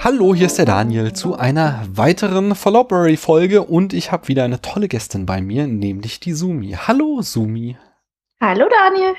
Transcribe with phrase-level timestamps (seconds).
[0.00, 4.86] Hallo, hier ist der Daniel zu einer weiteren Followberry-Folge und ich habe wieder eine tolle
[4.86, 6.76] Gästin bei mir, nämlich die Sumi.
[6.86, 7.76] Hallo, Sumi.
[8.40, 9.16] Hallo Daniel.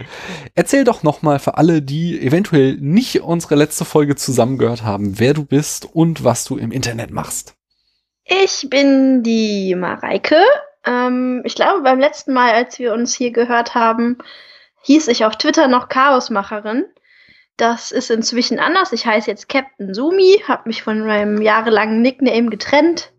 [0.55, 5.43] Erzähl doch nochmal für alle, die eventuell nicht unsere letzte Folge zusammengehört haben, wer du
[5.43, 7.55] bist und was du im Internet machst.
[8.23, 10.37] Ich bin die Mareike.
[10.85, 14.17] Ähm, ich glaube, beim letzten Mal, als wir uns hier gehört haben,
[14.83, 16.85] hieß ich auf Twitter noch Chaosmacherin.
[17.59, 18.93] Das ist inzwischen anders.
[18.93, 23.11] Ich heiße jetzt Captain Sumi, habe mich von meinem jahrelangen Nickname getrennt.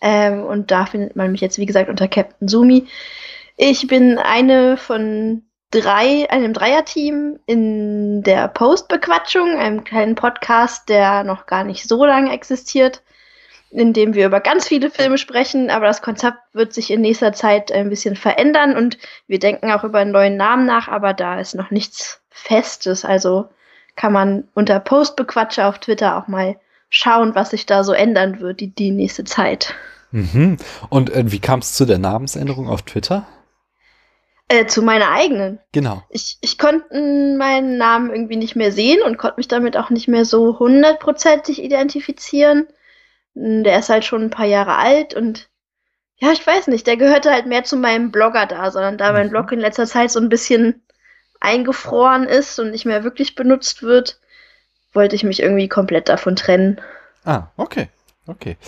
[0.00, 2.86] Ähm, und da findet man mich jetzt, wie gesagt, unter Captain Sumi.
[3.56, 11.46] Ich bin eine von drei, einem Dreierteam in der Postbequatschung, einem kleinen Podcast, der noch
[11.46, 13.02] gar nicht so lange existiert,
[13.72, 17.32] in dem wir über ganz viele Filme sprechen, aber das Konzept wird sich in nächster
[17.32, 21.40] Zeit ein bisschen verändern und wir denken auch über einen neuen Namen nach, aber da
[21.40, 23.48] ist noch nichts Festes, also
[23.98, 26.56] kann man unter Postbequatsche auf Twitter auch mal
[26.88, 29.74] schauen, was sich da so ändern wird die, die nächste Zeit.
[30.12, 30.56] Mhm.
[30.88, 33.26] Und äh, wie kam es zu der Namensänderung auf Twitter?
[34.46, 35.58] Äh, zu meiner eigenen.
[35.72, 36.04] Genau.
[36.10, 36.86] Ich, ich konnte
[37.36, 41.60] meinen Namen irgendwie nicht mehr sehen und konnte mich damit auch nicht mehr so hundertprozentig
[41.60, 42.68] identifizieren.
[43.34, 45.50] Der ist halt schon ein paar Jahre alt und
[46.20, 49.26] ja, ich weiß nicht, der gehörte halt mehr zu meinem Blogger da, sondern da mein
[49.26, 49.30] mhm.
[49.30, 50.82] Blog in letzter Zeit so ein bisschen
[51.40, 54.18] eingefroren ist und nicht mehr wirklich benutzt wird,
[54.92, 56.80] wollte ich mich irgendwie komplett davon trennen.
[57.24, 57.88] Ah, okay.
[58.28, 58.58] Okay.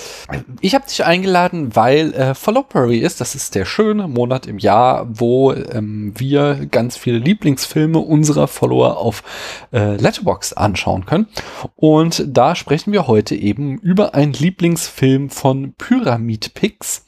[0.63, 3.21] Ich habe dich eingeladen, weil äh, Followberry ist.
[3.21, 8.97] Das ist der schöne Monat im Jahr, wo ähm, wir ganz viele Lieblingsfilme unserer Follower
[8.97, 9.23] auf
[9.71, 11.29] äh, Letterbox anschauen können.
[11.77, 17.05] Und da sprechen wir heute eben über einen Lieblingsfilm von Pyramid Pix.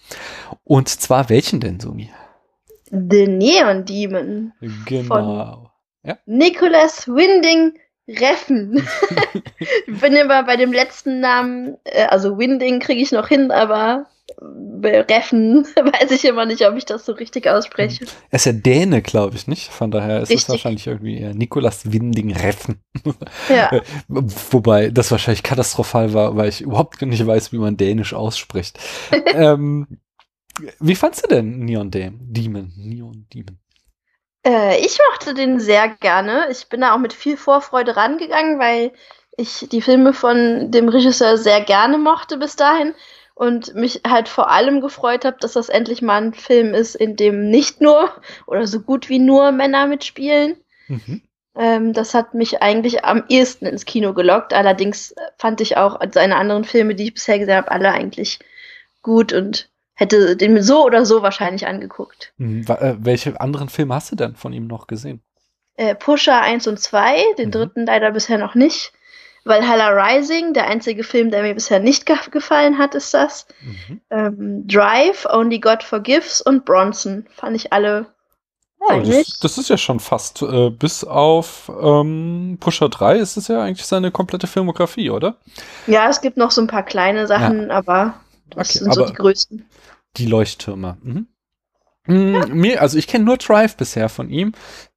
[0.63, 2.11] Und zwar welchen denn, Sumi?
[2.93, 4.53] The Neon Demon.
[4.87, 5.71] Genau.
[6.05, 6.19] Ja.
[6.27, 8.87] Nicholas Winding Reffen.
[9.59, 14.07] ich bin immer bei dem letzten Namen, äh, also Winding kriege ich noch hin, aber
[14.41, 18.05] Reffen weiß ich immer nicht, ob ich das so richtig ausspreche.
[18.31, 19.71] Er ist ja Däne, glaube ich, nicht?
[19.71, 20.45] Von daher ist richtig.
[20.45, 22.83] es wahrscheinlich irgendwie eher Nikolas Winding Reffen.
[23.49, 23.73] Ja.
[23.73, 28.79] Äh, wobei das wahrscheinlich katastrophal war, weil ich überhaupt nicht weiß, wie man Dänisch ausspricht.
[29.35, 29.87] ähm,
[30.81, 32.73] wie fandst du denn Neon Demon?
[32.77, 33.59] Neon Demon.
[34.45, 36.49] Äh, ich mochte den sehr gerne.
[36.51, 38.93] Ich bin da auch mit viel Vorfreude rangegangen, weil
[39.37, 42.95] ich die Filme von dem Regisseur sehr gerne mochte bis dahin
[43.35, 47.17] und mich halt vor allem gefreut habe, dass das endlich mal ein Film ist, in
[47.17, 48.11] dem nicht nur
[48.47, 50.57] oder so gut wie nur Männer mitspielen.
[50.89, 51.23] Mhm.
[51.55, 54.53] Ähm, das hat mich eigentlich am ehesten ins Kino gelockt.
[54.53, 58.39] Allerdings fand ich auch seine anderen Filme, die ich bisher gesehen habe, alle eigentlich
[59.03, 59.72] gut und
[60.03, 62.33] hätte den mir so oder so wahrscheinlich angeguckt.
[62.37, 62.65] Mhm.
[62.69, 65.23] Äh, welche anderen Filme hast du denn von ihm noch gesehen?
[65.77, 67.53] Äh, Pusher 1 und 2, den mhm.
[67.53, 68.93] dritten leider bisher noch nicht.
[69.45, 73.47] Valhalla Rising, der einzige Film, der mir bisher nicht ge gefallen hat, ist das.
[73.61, 74.01] Mhm.
[74.11, 78.07] Ähm, Drive, Only God Forgives und Bronson fand ich alle
[78.85, 83.47] Oh, das, das, ist ja schon fast äh, bis auf ähm, Pusher 3 ist es
[83.47, 85.37] ja eigentlich seine komplette Filmografie, oder?
[85.87, 87.77] Ja, es gibt noch so ein paar kleine Sachen, ja.
[87.77, 88.15] aber
[88.55, 89.65] das okay, sind so die größten.
[90.17, 90.99] Die Leuchttürme.
[91.03, 91.27] Mhm.
[92.07, 92.47] Ja.
[92.47, 94.53] Mir, also ich kenne nur Drive bisher von ihm.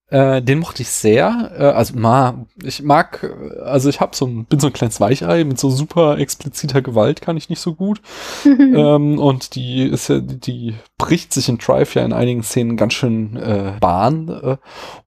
[0.08, 1.52] Äh, den mochte ich sehr.
[1.58, 3.34] Äh, also ma, ich mag,
[3.64, 7.22] also ich hab so ein, bin so ein kleines Weichei mit so super expliziter Gewalt
[7.22, 8.02] kann ich nicht so gut.
[8.46, 12.94] ähm, und die ist ja, die bricht sich in Drive ja in einigen Szenen ganz
[12.94, 14.30] schön äh, Bahn.
[14.30, 14.58] Äh,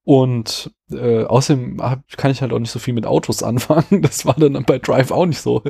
[0.03, 4.03] und äh, außerdem hab, kann ich halt auch nicht so viel mit Autos anfangen.
[4.03, 5.63] Das war dann bei Drive auch nicht so.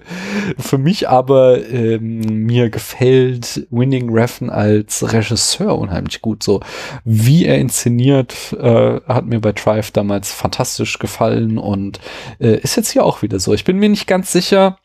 [0.59, 6.43] Für mich aber ähm, mir gefällt Winning Refn als Regisseur unheimlich gut.
[6.43, 6.61] So
[7.05, 12.01] wie er inszeniert, äh, hat mir bei Drive damals fantastisch gefallen und
[12.39, 13.55] äh, ist jetzt hier auch wieder so.
[13.55, 14.79] Ich bin mir nicht ganz sicher,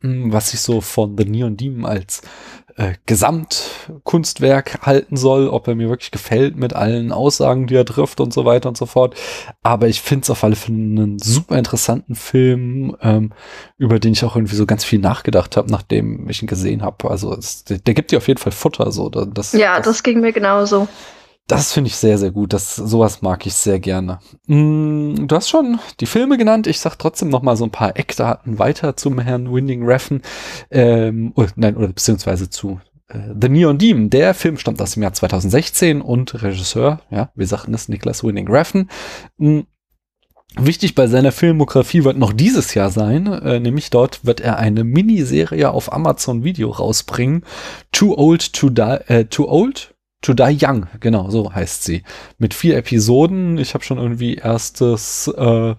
[0.00, 2.22] hm, was ich so von The Neon Demon als
[2.78, 8.20] äh, Gesamtkunstwerk halten soll, ob er mir wirklich gefällt mit allen Aussagen, die er trifft
[8.20, 9.16] und so weiter und so fort.
[9.64, 13.32] Aber ich finde es auf alle Fälle einen super interessanten Film, ähm,
[13.78, 17.10] über den ich auch irgendwie so ganz viel nachgedacht habe, nachdem ich ihn gesehen habe.
[17.10, 18.92] Also es, der, der, gibt dir auf jeden Fall Futter.
[18.92, 20.86] So, das, ja, das, das ging mir genauso.
[21.48, 22.52] Das finde ich sehr, sehr gut.
[22.52, 24.18] Das, sowas mag ich sehr gerne.
[24.46, 26.66] Mm, du hast schon die Filme genannt.
[26.66, 30.20] Ich sag trotzdem noch mal so ein paar Eckdaten weiter zum Herrn Winding Refn.
[30.70, 34.10] Ähm, oder, nein, oder beziehungsweise zu äh, The Neon Demon.
[34.10, 38.48] Der Film stammt aus dem Jahr 2016 und Regisseur, ja, wir sagten es, Niklas Winding
[38.48, 38.90] Refn.
[39.38, 39.60] Mm,
[40.56, 44.82] Wichtig bei seiner Filmografie wird noch dieses Jahr sein, äh, nämlich dort wird er eine
[44.82, 47.44] Miniserie auf Amazon Video rausbringen.
[47.92, 52.02] Too Old to Die, äh, Too Old To Die Young, genau, so heißt sie.
[52.38, 53.56] Mit vier Episoden.
[53.58, 55.74] Ich habe schon irgendwie erstes äh,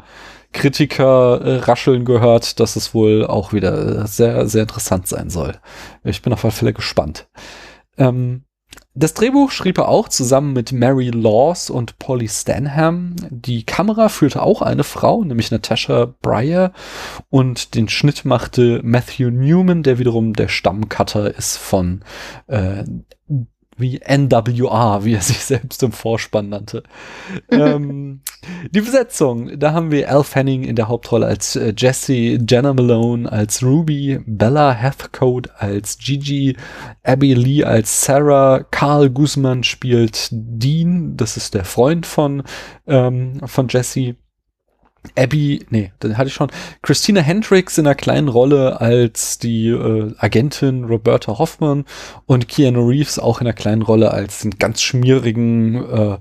[0.54, 5.56] Kritiker äh, rascheln gehört, dass es wohl auch wieder äh, sehr, sehr interessant sein soll.
[6.04, 7.28] Ich bin auf alle Fälle gespannt.
[7.98, 8.46] Ähm,
[8.96, 13.16] das Drehbuch schrieb er auch zusammen mit Mary Laws und Polly Stanham.
[13.30, 16.74] Die Kamera führte auch eine Frau, nämlich Natasha Breyer.
[17.30, 22.04] Und den Schnitt machte Matthew Newman, der wiederum der Stammcutter ist von
[22.48, 22.84] äh,
[23.80, 26.84] wie NWR, wie er sich selbst im Vorspann nannte.
[27.50, 28.22] ähm,
[28.72, 33.32] die Besetzung, da haben wir Al Fanning in der Hauptrolle als äh, Jessie, Jenna Malone
[33.32, 36.56] als Ruby, Bella Heathcote als Gigi,
[37.04, 42.44] Abby Lee als Sarah, Carl Guzman spielt Dean, das ist der Freund von,
[42.88, 44.16] ähm, von Jessie.
[45.16, 46.52] Abby, nee, dann hatte ich schon
[46.82, 51.86] Christina Hendricks in einer kleinen Rolle als die äh, Agentin Roberta Hoffman
[52.26, 56.18] und Keanu Reeves auch in einer kleinen Rolle als den ganz schmierigen äh,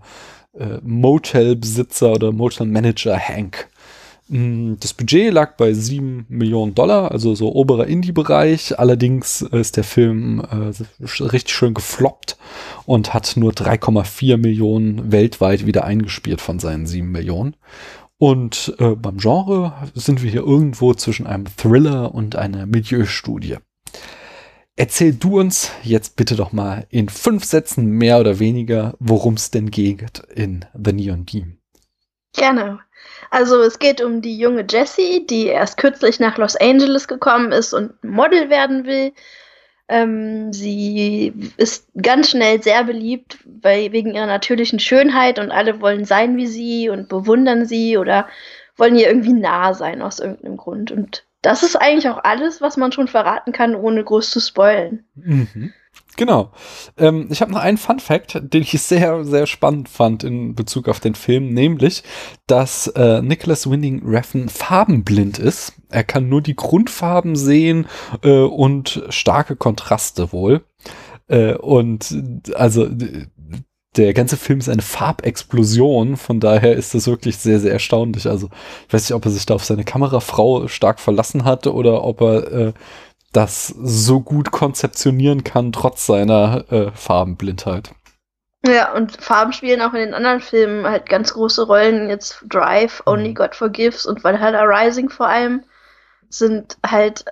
[0.58, 3.68] äh, Motel-Besitzer oder Motel-Manager Hank.
[4.28, 8.78] Mm, das Budget lag bei sieben Millionen Dollar, also so oberer Indie-Bereich.
[8.78, 12.36] Allerdings ist der Film äh, richtig schön gefloppt
[12.84, 17.56] und hat nur 3,4 Millionen weltweit wieder eingespielt von seinen sieben Millionen.
[18.18, 23.58] Und äh, beim Genre sind wir hier irgendwo zwischen einem Thriller und einer Milieustudie.
[24.74, 29.50] Erzähl du uns jetzt bitte doch mal in fünf Sätzen mehr oder weniger, worum es
[29.50, 31.58] denn geht in The Neon Team.
[32.34, 32.80] Gerne.
[33.30, 37.72] Also es geht um die junge Jessie, die erst kürzlich nach Los Angeles gekommen ist
[37.72, 39.12] und Model werden will
[39.88, 46.04] ähm, sie ist ganz schnell sehr beliebt weil, wegen ihrer natürlichen Schönheit und alle wollen
[46.04, 48.28] sein wie sie und bewundern sie oder
[48.76, 50.92] wollen ihr irgendwie nah sein aus irgendeinem Grund.
[50.92, 55.04] Und das ist eigentlich auch alles, was man schon verraten kann, ohne groß zu spoilen.
[55.14, 55.72] Mhm.
[56.18, 56.50] Genau.
[56.96, 60.88] Ähm, ich habe noch einen Fun Fact, den ich sehr, sehr spannend fand in Bezug
[60.88, 62.02] auf den Film, nämlich,
[62.48, 65.74] dass äh, Nicholas Winding Refn farbenblind ist.
[65.90, 67.86] Er kann nur die Grundfarben sehen
[68.24, 70.62] äh, und starke Kontraste wohl.
[71.28, 72.20] Äh, und
[72.56, 72.88] also
[73.96, 78.26] der ganze Film ist eine Farbexplosion, von daher ist das wirklich sehr, sehr erstaunlich.
[78.26, 78.48] Also
[78.86, 82.20] ich weiß nicht, ob er sich da auf seine Kamerafrau stark verlassen hat oder ob
[82.20, 82.72] er äh,
[83.32, 87.90] das so gut konzeptionieren kann, trotz seiner äh, Farbenblindheit.
[88.66, 92.08] Ja, und Farben spielen auch in den anderen Filmen halt ganz große Rollen.
[92.08, 93.34] Jetzt Drive, Only mhm.
[93.34, 95.64] God Forgives und Valhalla Rising vor allem
[96.28, 97.24] sind halt,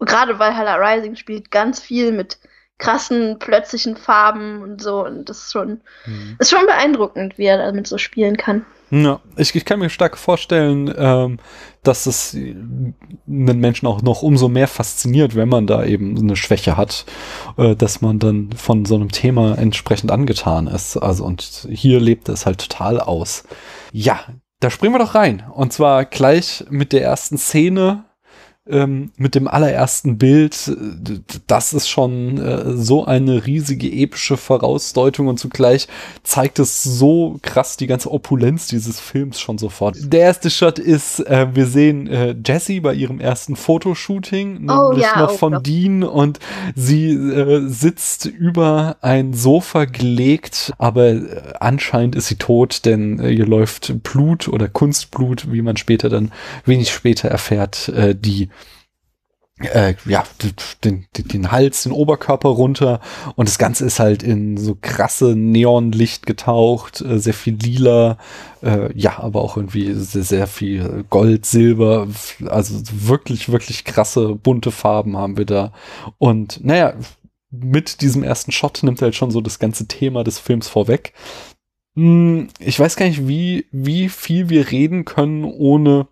[0.00, 2.38] gerade Valhalla Rising spielt ganz viel mit
[2.82, 5.04] krassen, plötzlichen Farben und so.
[5.04, 6.36] Und das ist schon, mhm.
[6.38, 8.66] ist schon beeindruckend, wie er damit so spielen kann.
[8.90, 11.38] Ja, ich, ich kann mir stark vorstellen, ähm,
[11.82, 12.94] dass es einen
[13.26, 17.06] Menschen auch noch umso mehr fasziniert, wenn man da eben eine Schwäche hat,
[17.56, 20.96] äh, dass man dann von so einem Thema entsprechend angetan ist.
[20.98, 23.44] Also und hier lebt es halt total aus.
[23.92, 24.20] Ja,
[24.60, 25.44] da springen wir doch rein.
[25.54, 28.04] Und zwar gleich mit der ersten Szene,
[28.68, 30.70] ähm, mit dem allerersten Bild,
[31.48, 35.88] das ist schon äh, so eine riesige epische Vorausdeutung und zugleich
[36.22, 39.96] zeigt es so krass die ganze Opulenz dieses Films schon sofort.
[40.00, 45.02] Der erste Shot ist, äh, wir sehen äh, Jessie bei ihrem ersten Fotoshooting, oh, nämlich
[45.02, 46.38] ja, noch oh, von Dean und
[46.76, 53.30] sie äh, sitzt über ein Sofa gelegt, aber äh, anscheinend ist sie tot, denn äh,
[53.30, 56.30] ihr läuft Blut oder Kunstblut, wie man später dann
[56.64, 58.51] wenig später erfährt, äh, die
[59.64, 60.24] äh, ja,
[60.84, 63.00] den, den, den Hals, den Oberkörper runter.
[63.36, 68.18] Und das Ganze ist halt in so krasse Neonlicht getaucht, äh, sehr viel lila,
[68.62, 72.08] äh, ja, aber auch irgendwie sehr, sehr viel Gold, Silber,
[72.46, 75.72] also wirklich, wirklich krasse, bunte Farben haben wir da.
[76.18, 76.94] Und naja,
[77.50, 81.12] mit diesem ersten Shot nimmt er halt schon so das ganze Thema des Films vorweg.
[81.94, 86.08] Hm, ich weiß gar nicht, wie, wie viel wir reden können, ohne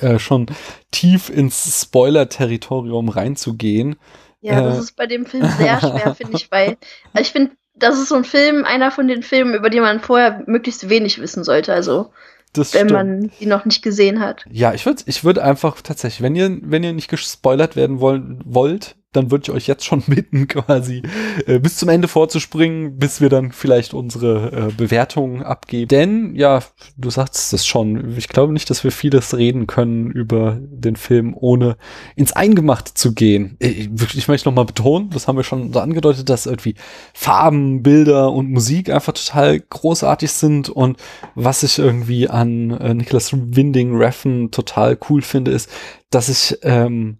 [0.00, 0.46] äh, schon
[0.90, 3.96] tief ins Spoiler-Territorium reinzugehen.
[4.40, 6.76] Ja, das äh, ist bei dem Film sehr schwer, finde ich, weil
[7.12, 10.00] also ich finde, das ist so ein Film, einer von den Filmen, über die man
[10.00, 11.72] vorher möglichst wenig wissen sollte.
[11.72, 12.10] Also
[12.52, 12.92] das wenn stimmt.
[12.92, 14.44] man die noch nicht gesehen hat.
[14.50, 18.40] Ja, ich würde ich würde einfach tatsächlich, wenn ihr, wenn ihr nicht gespoilert werden wollen,
[18.44, 21.02] wollt, dann würde ich euch jetzt schon bitten, quasi
[21.46, 25.88] äh, bis zum Ende vorzuspringen, bis wir dann vielleicht unsere äh, Bewertungen abgeben.
[25.88, 26.62] Denn, ja,
[26.96, 31.34] du sagst es schon, ich glaube nicht, dass wir vieles reden können über den Film,
[31.38, 31.76] ohne
[32.14, 33.56] ins Eingemachte zu gehen.
[33.60, 36.74] Äh, ich, ich möchte nochmal betonen, das haben wir schon so angedeutet, dass irgendwie
[37.14, 40.98] Farben, Bilder und Musik einfach total großartig sind und
[41.34, 45.70] was ich irgendwie an äh, Nicholas Winding Reffen total cool finde, ist,
[46.10, 47.18] dass ich ähm,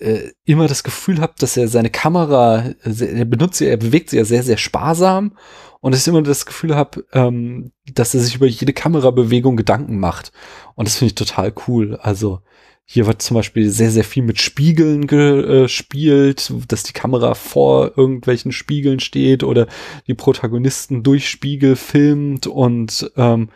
[0.00, 4.16] äh, immer das Gefühl habe, dass er seine Kamera, er benutzt sie, er bewegt sie
[4.16, 5.36] ja sehr, sehr sparsam
[5.80, 9.98] und dass ich immer das Gefühl habe, ähm, dass er sich über jede Kamerabewegung Gedanken
[9.98, 10.32] macht.
[10.74, 11.96] Und das finde ich total cool.
[11.96, 12.40] Also
[12.86, 18.52] hier wird zum Beispiel sehr, sehr viel mit Spiegeln gespielt, dass die Kamera vor irgendwelchen
[18.52, 19.66] Spiegeln steht oder
[20.06, 23.48] die Protagonisten durch Spiegel filmt und ähm,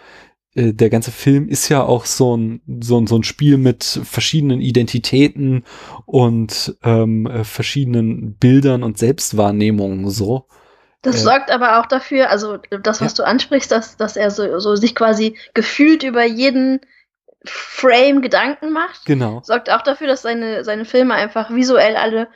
[0.59, 3.85] äh, der ganze Film ist ja auch so ein, so ein, so ein Spiel mit
[3.85, 5.65] verschiedenen Identitäten
[6.05, 10.49] und ähm, äh, verschiedenen Bildern und Selbstwahrnehmungen so.
[11.03, 13.25] Das äh, sorgt aber auch dafür, also das, was ja.
[13.25, 16.81] du ansprichst, dass, dass er so, so sich quasi gefühlt über jeden
[17.45, 19.07] Frame Gedanken macht.
[19.07, 19.41] Genau.
[19.45, 22.29] Sorgt auch dafür, dass seine, seine Filme einfach visuell alle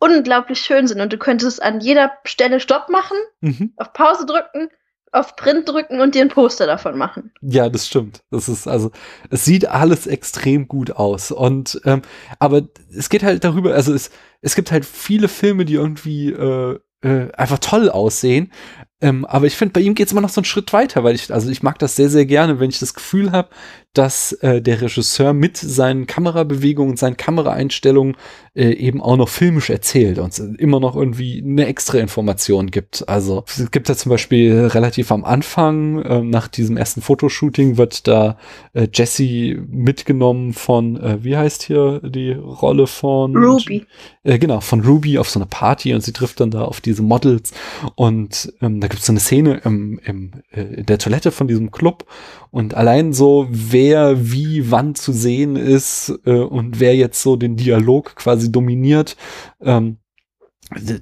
[0.00, 3.72] unglaublich schön sind und du könntest an jeder Stelle Stopp machen, mhm.
[3.76, 4.68] auf Pause drücken
[5.12, 7.32] auf Print drücken und dir ein Poster davon machen.
[7.40, 8.22] Ja, das stimmt.
[8.30, 8.90] Das ist also,
[9.30, 11.30] es sieht alles extrem gut aus.
[11.30, 12.02] Und ähm,
[12.38, 12.62] aber
[12.96, 14.10] es geht halt darüber, also es,
[14.40, 18.52] es gibt halt viele Filme, die irgendwie äh, äh, einfach toll aussehen.
[19.00, 21.14] Ähm, aber ich finde, bei ihm geht es immer noch so einen Schritt weiter, weil
[21.14, 23.48] ich, also ich mag das sehr, sehr gerne, wenn ich das Gefühl habe,
[23.94, 28.16] dass äh, der Regisseur mit seinen Kamerabewegungen und seinen Kameraeinstellungen
[28.54, 33.08] äh, eben auch noch filmisch erzählt und immer noch irgendwie eine extra Information gibt.
[33.08, 38.06] Also es gibt da zum Beispiel relativ am Anfang, äh, nach diesem ersten Fotoshooting, wird
[38.06, 38.36] da
[38.72, 43.86] äh, Jesse mitgenommen von, äh, wie heißt hier die Rolle von Ruby.
[44.22, 47.02] Äh, genau, von Ruby auf so eine Party und sie trifft dann da auf diese
[47.02, 47.52] Models
[47.94, 51.48] und ähm, da gibt es so eine Szene im, im, äh, in der Toilette von
[51.48, 52.06] diesem Club
[52.50, 57.56] und allein so, wer wie wann zu sehen ist äh, und wer jetzt so den
[57.56, 59.16] Dialog quasi dominiert,
[59.60, 59.98] ähm,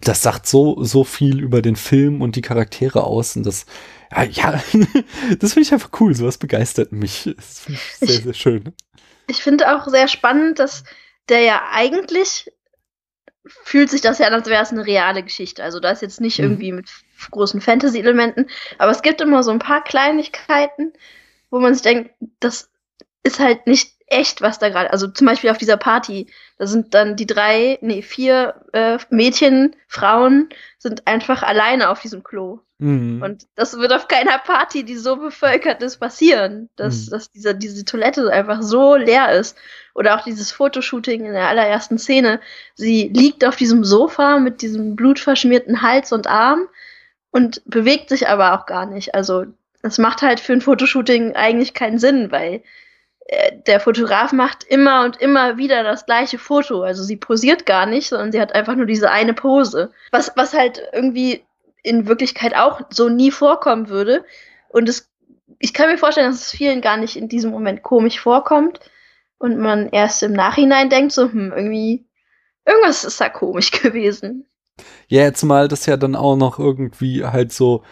[0.01, 3.37] das sagt so, so viel über den Film und die Charaktere aus.
[3.37, 3.67] Und das,
[4.13, 4.63] ja, ja
[5.41, 6.15] das finde ich einfach cool.
[6.15, 7.31] Sowas begeistert mich.
[7.37, 8.75] Das finde ich sehr, ich, sehr schön.
[9.27, 10.85] Ich finde auch sehr spannend, dass
[11.29, 12.53] der ja eigentlich
[13.47, 15.63] fühlt sich das ja an, als wäre es eine reale Geschichte.
[15.63, 16.45] Also da ist jetzt nicht mhm.
[16.45, 16.91] irgendwie mit
[17.31, 18.47] großen Fantasy-Elementen,
[18.79, 20.93] aber es gibt immer so ein paar Kleinigkeiten,
[21.51, 22.11] wo man sich denkt,
[22.41, 22.71] das
[23.23, 26.95] ist halt nicht echt, was da gerade, also zum Beispiel auf dieser Party, da sind
[26.95, 30.49] dann die drei, nee, vier äh, Mädchen, Frauen
[30.79, 32.61] sind einfach alleine auf diesem Klo.
[32.79, 33.23] Mhm.
[33.23, 37.11] Und das wird auf keiner Party, die so bevölkert ist, passieren, dass, mhm.
[37.11, 39.57] dass diese, diese Toilette einfach so leer ist.
[39.95, 42.41] Oder auch dieses Fotoshooting in der allerersten Szene.
[42.75, 46.69] Sie liegt auf diesem Sofa mit diesem blutverschmierten Hals und Arm
[47.31, 49.15] und bewegt sich aber auch gar nicht.
[49.15, 49.47] Also
[49.83, 52.63] das macht halt für ein Fotoshooting eigentlich keinen Sinn, weil
[53.27, 56.83] äh, der Fotograf macht immer und immer wieder das gleiche Foto.
[56.83, 59.93] Also sie posiert gar nicht, sondern sie hat einfach nur diese eine Pose.
[60.11, 61.43] Was, was halt irgendwie
[61.87, 64.25] in Wirklichkeit auch so nie vorkommen würde.
[64.69, 65.09] Und es,
[65.59, 68.81] ich kann mir vorstellen, dass es vielen gar nicht in diesem Moment komisch vorkommt
[69.39, 72.07] und man erst im Nachhinein denkt, so, hm, irgendwie,
[72.65, 74.47] irgendwas ist da komisch gewesen.
[75.09, 77.83] Ja, jetzt mal das ja dann auch noch irgendwie halt so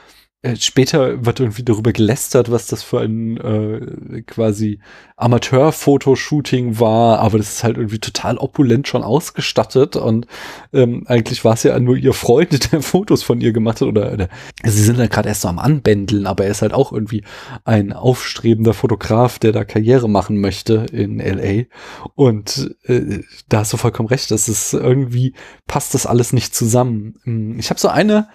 [0.59, 4.81] später wird irgendwie darüber gelästert, was das für ein äh, quasi
[5.17, 10.27] Amateur-Fotoshooting war, aber das ist halt irgendwie total opulent schon ausgestattet und
[10.73, 14.13] ähm, eigentlich war es ja nur ihr Freund, der Fotos von ihr gemacht hat oder,
[14.13, 14.29] oder
[14.65, 17.23] sie sind ja gerade erst so am Anbändeln, aber er ist halt auch irgendwie
[17.65, 21.65] ein aufstrebender Fotograf, der da Karriere machen möchte in LA
[22.15, 25.35] und äh, da hast du vollkommen recht, das ist irgendwie
[25.67, 27.15] passt das alles nicht zusammen.
[27.25, 28.29] Hm, ich habe so eine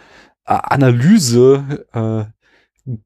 [0.50, 2.39] Analyse äh,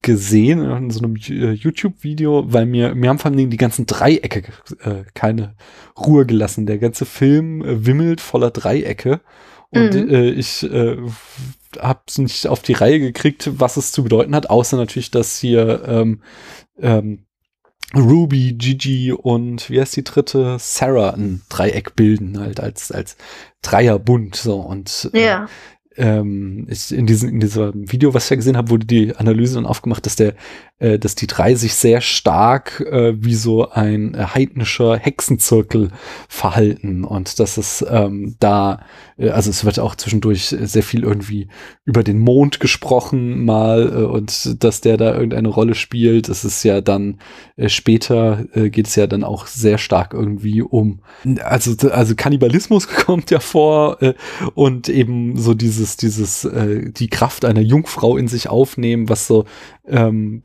[0.02, 4.44] gesehen in so einem äh, YouTube-Video, weil mir, mir haben vor allem die ganzen Dreiecke
[4.80, 5.56] äh, keine
[5.98, 6.66] Ruhe gelassen.
[6.66, 9.22] Der ganze Film äh, wimmelt voller Dreiecke
[9.72, 10.10] und mhm.
[10.10, 10.98] äh, ich äh,
[11.80, 15.40] habe es nicht auf die Reihe gekriegt, was es zu bedeuten hat, außer natürlich, dass
[15.40, 16.22] hier ähm,
[16.80, 17.26] ähm,
[17.96, 20.58] Ruby, Gigi und wie heißt die dritte?
[20.60, 23.18] Sarah ein Dreieck bilden, halt als, als
[23.62, 25.48] Dreierbund, so und äh, ja
[25.98, 29.56] ähm, ist in diesem in diesem Video, was ich ja gesehen habe, wurde die Analyse
[29.56, 30.34] dann aufgemacht, dass der,
[30.84, 35.90] äh, dass die drei sich sehr stark äh, wie so ein äh, heidnischer Hexenzirkel
[36.30, 38.86] verhalten und dass es ähm, da,
[39.18, 41.48] äh, also es wird auch zwischendurch sehr viel irgendwie
[41.86, 46.30] über den Mond gesprochen mal äh, und dass der da irgendeine Rolle spielt.
[46.30, 47.20] Es ist ja dann
[47.58, 51.02] äh, später äh, geht es ja dann auch sehr stark irgendwie um,
[51.44, 54.14] also also Kannibalismus kommt ja vor äh,
[54.56, 59.28] und eben so diese dieses, dieses, äh, die Kraft einer Jungfrau in sich aufnehmen, was
[59.28, 59.46] so
[59.88, 60.42] ähm,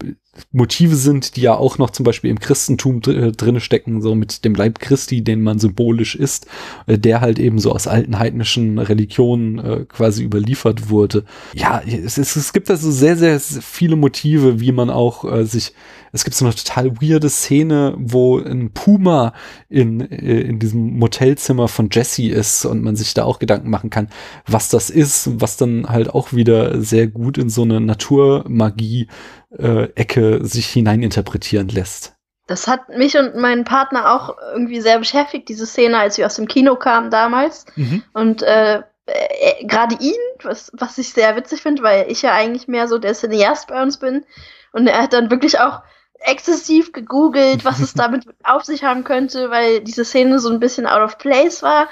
[0.53, 4.15] Motive sind, die ja auch noch zum Beispiel im Christentum dr äh, drinne stecken, so
[4.15, 6.47] mit dem Leib Christi, den man symbolisch ist,
[6.87, 11.25] äh, der halt eben so aus alten heidnischen Religionen äh, quasi überliefert wurde.
[11.55, 15.73] Ja, es, es, es gibt also sehr, sehr viele Motive, wie man auch äh, sich
[16.13, 19.33] es gibt so eine total weirde Szene, wo ein Puma
[19.69, 23.91] in, äh, in diesem Motelzimmer von Jesse ist und man sich da auch Gedanken machen
[23.91, 24.09] kann,
[24.47, 30.67] was das ist, was dann halt auch wieder sehr gut in so eine Naturmagie-Ecke sich
[30.67, 32.17] hineininterpretieren lässt.
[32.47, 36.37] Das hat mich und meinen Partner auch irgendwie sehr beschäftigt, diese Szene, als wir aus
[36.37, 37.67] dem Kino kamen damals.
[37.77, 38.03] Mhm.
[38.15, 42.69] Und äh, äh, gerade ihn, was, was ich sehr witzig finde, weil ich ja eigentlich
[42.69, 44.25] mehr so der Cineast bei uns bin.
[44.73, 45.83] Und er hat dann wirklich auch
[46.21, 50.87] exzessiv gegoogelt, was es damit auf sich haben könnte, weil diese Szene so ein bisschen
[50.87, 51.89] out of place war.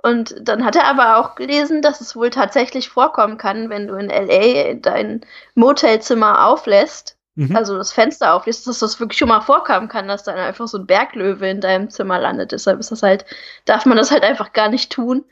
[0.00, 3.94] Und dann hat er aber auch gelesen, dass es wohl tatsächlich vorkommen kann, wenn du
[3.96, 5.22] in LA dein
[5.56, 7.56] Motelzimmer auflässt, mhm.
[7.56, 10.78] also das Fenster auflässt, dass das wirklich schon mal vorkommen kann, dass dann einfach so
[10.78, 12.52] ein Berglöwe in deinem Zimmer landet.
[12.52, 13.24] Deshalb ist das halt,
[13.64, 15.24] darf man das halt einfach gar nicht tun.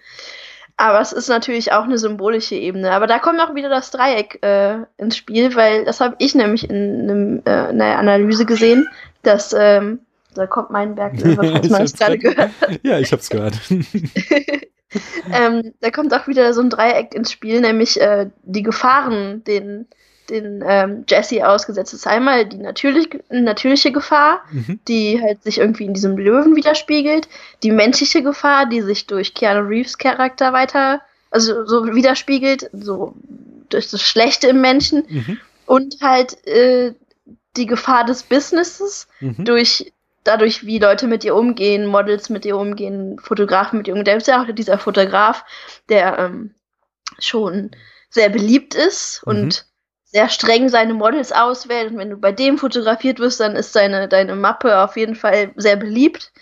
[0.78, 2.92] Aber es ist natürlich auch eine symbolische Ebene.
[2.92, 6.68] Aber da kommt auch wieder das Dreieck äh, ins Spiel, weil das habe ich nämlich
[6.68, 8.86] in, einem, äh, einer Analyse gesehen,
[9.22, 10.00] dass ähm,
[10.34, 12.80] da kommt mein Berglöwe, falls man es gerade gehört hat.
[12.82, 13.58] Ja, ich habe es gehört.
[15.32, 19.86] ähm, da kommt auch wieder so ein Dreieck ins Spiel, nämlich äh, die Gefahren, den
[20.30, 22.06] den ähm, Jesse ausgesetzt ist.
[22.06, 24.80] Einmal die natürlich, natürliche Gefahr, mhm.
[24.88, 27.28] die halt sich irgendwie in diesem Löwen widerspiegelt,
[27.62, 33.14] die menschliche Gefahr, die sich durch Keanu Reeves Charakter weiter, also so widerspiegelt, so
[33.68, 35.38] durch das Schlechte im Menschen mhm.
[35.66, 36.94] und halt äh,
[37.56, 39.44] die Gefahr des Businesses mhm.
[39.44, 39.92] durch
[40.24, 44.04] dadurch, wie Leute mit ihr umgehen, Models mit ihr umgehen, Fotografen mit ihr umgehen.
[44.04, 45.44] Der ist ja auch dieser Fotograf,
[45.88, 46.54] der ähm,
[47.20, 47.70] schon
[48.10, 49.52] sehr beliebt ist und mhm
[50.06, 51.92] sehr streng seine Models auswählt.
[51.92, 55.52] Und wenn du bei dem fotografiert wirst, dann ist deine, deine Mappe auf jeden Fall
[55.56, 56.32] sehr beliebt.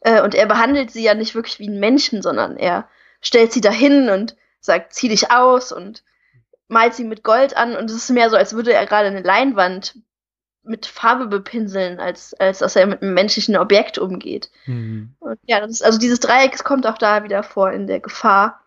[0.00, 2.88] Äh, und er behandelt sie ja nicht wirklich wie einen Menschen, sondern er
[3.20, 6.02] stellt sie dahin und sagt, zieh dich aus und
[6.68, 7.76] malt sie mit Gold an.
[7.76, 9.94] Und es ist mehr so, als würde er gerade eine Leinwand
[10.64, 14.50] mit Farbe bepinseln, als, als dass er mit einem menschlichen Objekt umgeht.
[14.66, 15.14] Mhm.
[15.20, 18.65] Und ja, ist, also dieses Dreieck kommt auch da wieder vor in der Gefahr.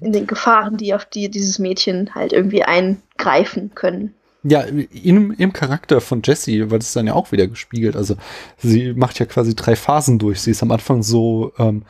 [0.00, 4.14] In den Gefahren, die auf die dieses Mädchen halt irgendwie eingreifen können.
[4.42, 7.94] Ja, im, im Charakter von Jessie wird es dann ja auch wieder gespiegelt.
[7.94, 8.16] Also
[8.56, 10.40] sie macht ja quasi drei Phasen durch.
[10.40, 11.82] Sie ist am Anfang so ähm,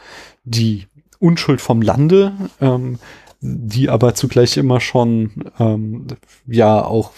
[0.44, 0.86] die
[1.20, 2.98] Unschuld vom Lande, ähm,
[3.40, 6.08] die aber zugleich immer schon ähm,
[6.46, 7.12] ja auch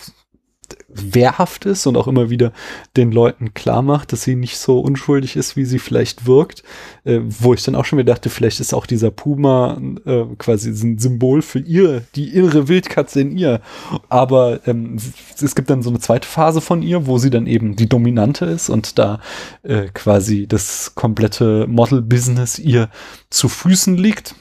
[0.94, 2.52] wehrhaft ist und auch immer wieder
[2.96, 6.62] den Leuten klar macht, dass sie nicht so unschuldig ist, wie sie vielleicht wirkt.
[7.04, 10.70] Äh, wo ich dann auch schon wieder dachte, vielleicht ist auch dieser Puma äh, quasi
[10.70, 13.60] ein Symbol für ihr, die innere Wildkatze in ihr.
[14.08, 14.98] Aber ähm,
[15.40, 18.44] es gibt dann so eine zweite Phase von ihr, wo sie dann eben die Dominante
[18.44, 19.20] ist und da
[19.62, 22.88] äh, quasi das komplette Model-Business ihr
[23.30, 24.34] zu Füßen liegt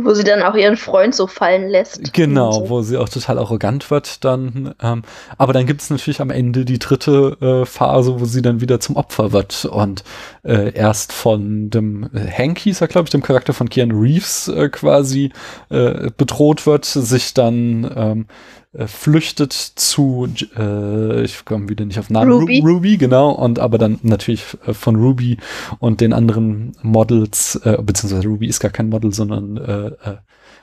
[0.00, 2.14] wo sie dann auch ihren Freund so fallen lässt.
[2.14, 2.68] Genau, so.
[2.70, 4.74] wo sie auch total arrogant wird dann.
[4.80, 5.02] Ähm,
[5.36, 8.80] aber dann gibt es natürlich am Ende die dritte äh, Phase, wo sie dann wieder
[8.80, 10.02] zum Opfer wird und
[10.44, 14.48] äh, erst von dem äh, Hank hieß er, glaube ich, dem Charakter von Keanu Reeves
[14.48, 15.30] äh, quasi
[15.68, 18.26] äh, bedroht wird, sich dann ähm,
[18.74, 22.60] äh, flüchtet zu, äh, ich komme wieder nicht auf Namen, Ruby.
[22.60, 25.36] Ru Ruby, genau, und aber dann natürlich äh, von Ruby
[25.78, 30.16] und den anderen Models, äh, beziehungsweise Ruby ist gar kein Model, sondern äh, äh,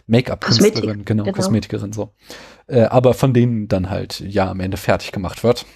[0.07, 2.13] Make-up-Künstlerin, genau, genau, Kosmetikerin, so.
[2.65, 5.67] Äh, aber von denen dann halt, ja, am Ende fertig gemacht wird.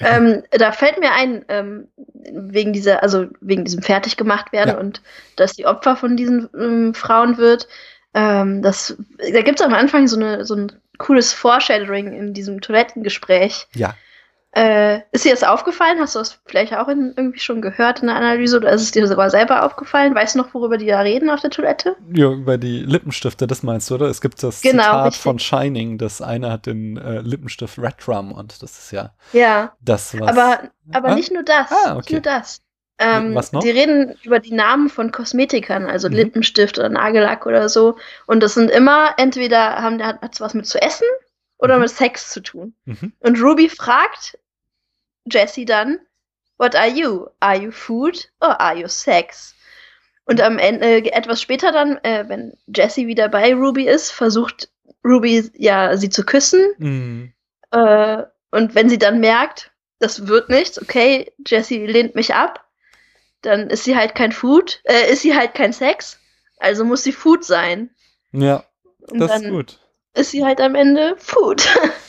[0.00, 1.88] Ähm, da fällt mir ein, ähm,
[2.32, 4.78] wegen dieser, also wegen diesem fertig gemacht werden ja.
[4.78, 5.02] und
[5.34, 7.68] dass die Opfer von diesen ähm, Frauen wird,
[8.14, 12.60] ähm, das, da gibt es am Anfang so, eine, so ein cooles Foreshadowing in diesem
[12.60, 13.66] Toilettengespräch.
[13.74, 13.94] Ja.
[14.56, 15.98] Äh, ist dir das aufgefallen?
[16.00, 18.90] Hast du das vielleicht auch in, irgendwie schon gehört in der Analyse oder ist es
[18.90, 20.14] dir sogar selber aufgefallen?
[20.14, 21.94] Weißt du noch, worüber die da reden auf der Toilette?
[22.14, 24.06] Ja, über die Lippenstifte, das meinst du, oder?
[24.06, 25.22] Es gibt das genau, Zitat richtig.
[25.22, 29.74] von Shining, das eine hat den äh, Lippenstift Red Rum und das ist ja, ja.
[29.82, 30.26] das, was.
[30.26, 31.14] Aber, aber ah?
[31.14, 31.70] nicht nur das.
[31.70, 31.96] Ah, okay.
[31.96, 32.62] Nicht nur das.
[32.98, 33.60] Ähm, was noch?
[33.60, 36.14] Die reden über die Namen von Kosmetikern, also mhm.
[36.14, 37.96] Lippenstift oder Nagellack oder so.
[38.26, 41.06] Und das sind immer entweder haben hat es was mit zu essen
[41.58, 41.82] oder mhm.
[41.82, 42.74] mit Sex zu tun.
[42.84, 43.12] Mhm.
[43.20, 44.38] Und Ruby fragt
[45.30, 45.98] Jesse dann,
[46.58, 47.26] What are you?
[47.40, 49.54] Are you food or are you sex?
[50.24, 54.70] Und am Ende, äh, etwas später dann, äh, wenn Jesse wieder bei Ruby ist, versucht
[55.04, 56.64] Ruby ja sie zu küssen.
[56.78, 57.32] Mhm.
[57.70, 62.65] Äh, und wenn sie dann merkt, das wird nichts, okay, Jesse lehnt mich ab,
[63.46, 66.18] dann ist sie halt kein Food, äh, ist sie halt kein Sex,
[66.58, 67.90] also muss sie Food sein.
[68.32, 68.64] Ja,
[69.10, 69.78] Und das ist gut.
[70.14, 71.66] Ist sie halt am Ende Food.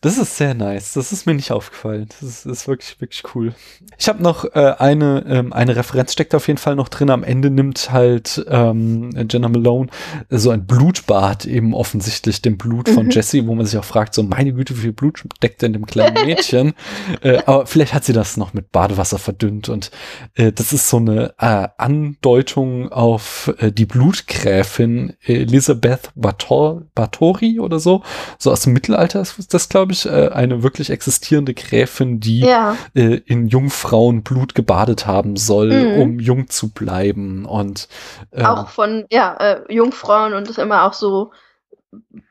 [0.00, 0.92] Das ist sehr nice.
[0.92, 2.08] Das ist mir nicht aufgefallen.
[2.08, 3.54] Das ist, ist wirklich, wirklich cool.
[3.98, 7.10] Ich habe noch äh, eine, ähm, eine Referenz steckt auf jeden Fall noch drin.
[7.10, 9.88] Am Ende nimmt halt ähm, Jenna Malone
[10.30, 13.10] so ein Blutbad eben offensichtlich dem Blut von mhm.
[13.10, 15.86] Jesse, wo man sich auch fragt, so meine Güte, wie viel Blut steckt denn dem
[15.86, 16.74] kleinen Mädchen?
[17.22, 19.90] äh, aber vielleicht hat sie das noch mit Badewasser verdünnt und
[20.34, 28.02] äh, das ist so eine äh, Andeutung auf äh, die Blutgräfin Elisabeth Bathory oder so,
[28.38, 32.76] so aus dem Mittelalter ist das, glaube ich, äh, eine wirklich existierende Gräfin, die ja.
[32.94, 36.00] äh, in Jungfrauen Blut gebadet haben soll, mhm.
[36.00, 37.88] um jung zu bleiben und
[38.32, 41.30] ähm, auch von ja äh, Jungfrauen und das immer auch so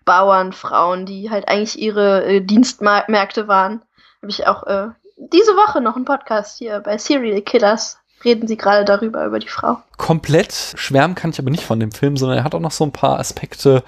[0.06, 3.82] Bauernfrauen, die halt eigentlich ihre äh, Dienstmärkte waren.
[4.22, 8.58] Habe ich auch äh, diese Woche noch einen Podcast hier bei Serial Killers reden sie
[8.58, 9.78] gerade darüber, über die Frau.
[9.98, 12.84] Komplett schwärmen kann ich aber nicht von dem Film, sondern er hat auch noch so
[12.84, 13.84] ein paar Aspekte,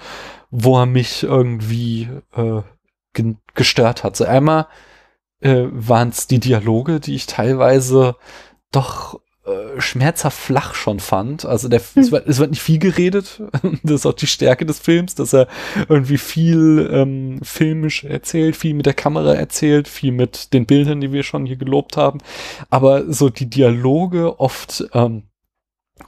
[0.50, 2.62] wo er mich irgendwie äh,
[3.54, 4.16] gestört hat.
[4.16, 4.66] So einmal
[5.40, 8.16] äh, waren es die Dialoge, die ich teilweise
[8.70, 11.44] doch äh, schmerzhaft flach schon fand.
[11.44, 12.02] Also der, hm.
[12.02, 13.42] es, wird, es, wird, nicht viel geredet.
[13.82, 15.48] das ist auch die Stärke des Films, dass er
[15.88, 21.12] irgendwie viel ähm, filmisch erzählt, viel mit der Kamera erzählt, viel mit den Bildern, die
[21.12, 22.18] wir schon hier gelobt haben.
[22.68, 25.24] Aber so die Dialoge oft ähm,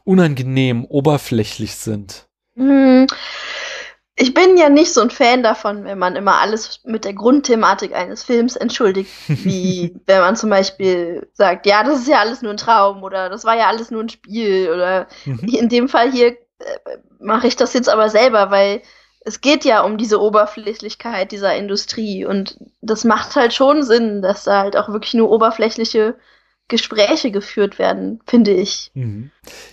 [0.05, 2.29] unangenehm, oberflächlich sind.
[2.57, 3.07] Hm
[4.17, 7.95] ich bin ja nicht so ein Fan davon, wenn man immer alles mit der Grundthematik
[7.95, 12.53] eines Films entschuldigt, wie wenn man zum Beispiel sagt, ja, das ist ja alles nur
[12.53, 15.39] ein Traum oder das war ja alles nur ein Spiel oder mhm.
[15.49, 18.83] in dem Fall hier äh, mache ich das jetzt aber selber, weil
[19.23, 24.45] es geht ja um diese Oberflächlichkeit dieser Industrie und das macht halt schon Sinn, dass
[24.45, 26.17] da halt auch wirklich nur oberflächliche
[26.69, 28.91] Gespräche geführt werden, finde ich.
[28.95, 29.31] Mhm.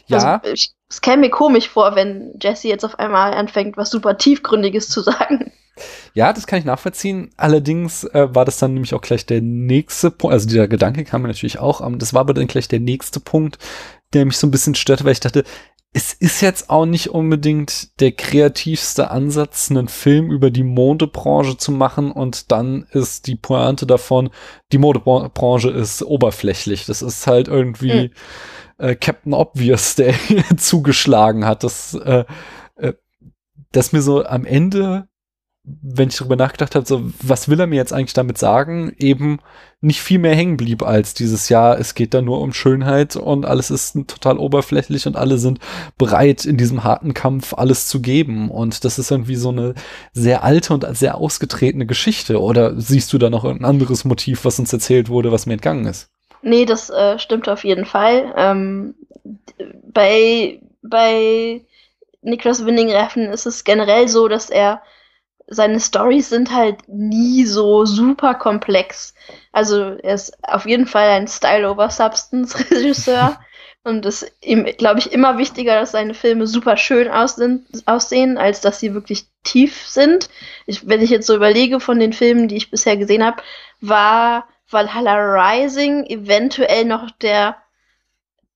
[0.07, 0.41] Ja.
[0.41, 4.17] Also, ich es käme mir komisch vor, wenn Jesse jetzt auf einmal anfängt, was super
[4.17, 5.51] tiefgründiges zu sagen.
[6.13, 7.29] Ja, das kann ich nachvollziehen.
[7.37, 10.33] Allerdings äh, war das dann nämlich auch gleich der nächste Punkt.
[10.33, 13.19] Also dieser Gedanke kam mir natürlich auch, aber das war aber dann gleich der nächste
[13.19, 13.59] Punkt,
[14.13, 15.43] der mich so ein bisschen störte, weil ich dachte,
[15.97, 21.71] es ist jetzt auch nicht unbedingt der kreativste Ansatz, einen Film über die Modebranche zu
[21.71, 24.29] machen und dann ist die Pointe davon,
[24.71, 26.85] die Modebranche ist oberflächlich.
[26.85, 28.09] Das ist halt irgendwie.
[28.09, 28.09] Mhm
[28.79, 30.13] äh, Captain Obvious, der
[30.55, 31.63] zugeschlagen hat.
[31.63, 32.25] Das, äh,
[32.75, 32.93] äh,
[33.71, 35.07] dass mir so am Ende,
[35.81, 39.39] wenn ich darüber nachgedacht habe, so, was will er mir jetzt eigentlich damit sagen, eben
[39.81, 41.77] nicht viel mehr hängen blieb als dieses Jahr.
[41.77, 45.59] Es geht da nur um Schönheit und alles ist total oberflächlich und alle sind
[45.97, 48.49] bereit, in diesem harten Kampf alles zu geben.
[48.49, 49.75] Und das ist irgendwie so eine
[50.13, 52.41] sehr alte und sehr ausgetretene Geschichte.
[52.41, 55.85] Oder siehst du da noch ein anderes Motiv, was uns erzählt wurde, was mir entgangen
[55.85, 56.09] ist?
[56.41, 58.33] Nee, das äh, stimmt auf jeden Fall.
[58.37, 58.95] Ähm,
[59.91, 61.61] bei, bei
[62.21, 64.81] Niklas Winning Reffen ist es generell so, dass er
[65.47, 69.13] seine Stories sind halt nie so super komplex.
[69.51, 73.39] Also er ist auf jeden Fall ein Style over Substance Regisseur
[73.87, 78.59] und es ist ihm, glaube ich, immer wichtiger, dass seine Filme super schön aussehen, als
[78.59, 80.29] dass sie wirklich tief sind.
[80.65, 83.41] Ich, wenn ich jetzt so überlege von den Filmen, die ich bisher gesehen habe,
[83.79, 87.55] war Valhalla Rising eventuell noch der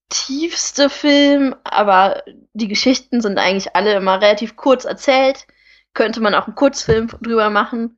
[0.09, 5.47] tiefste Film, aber die Geschichten sind eigentlich alle immer relativ kurz erzählt.
[5.93, 7.97] Könnte man auch einen Kurzfilm drüber machen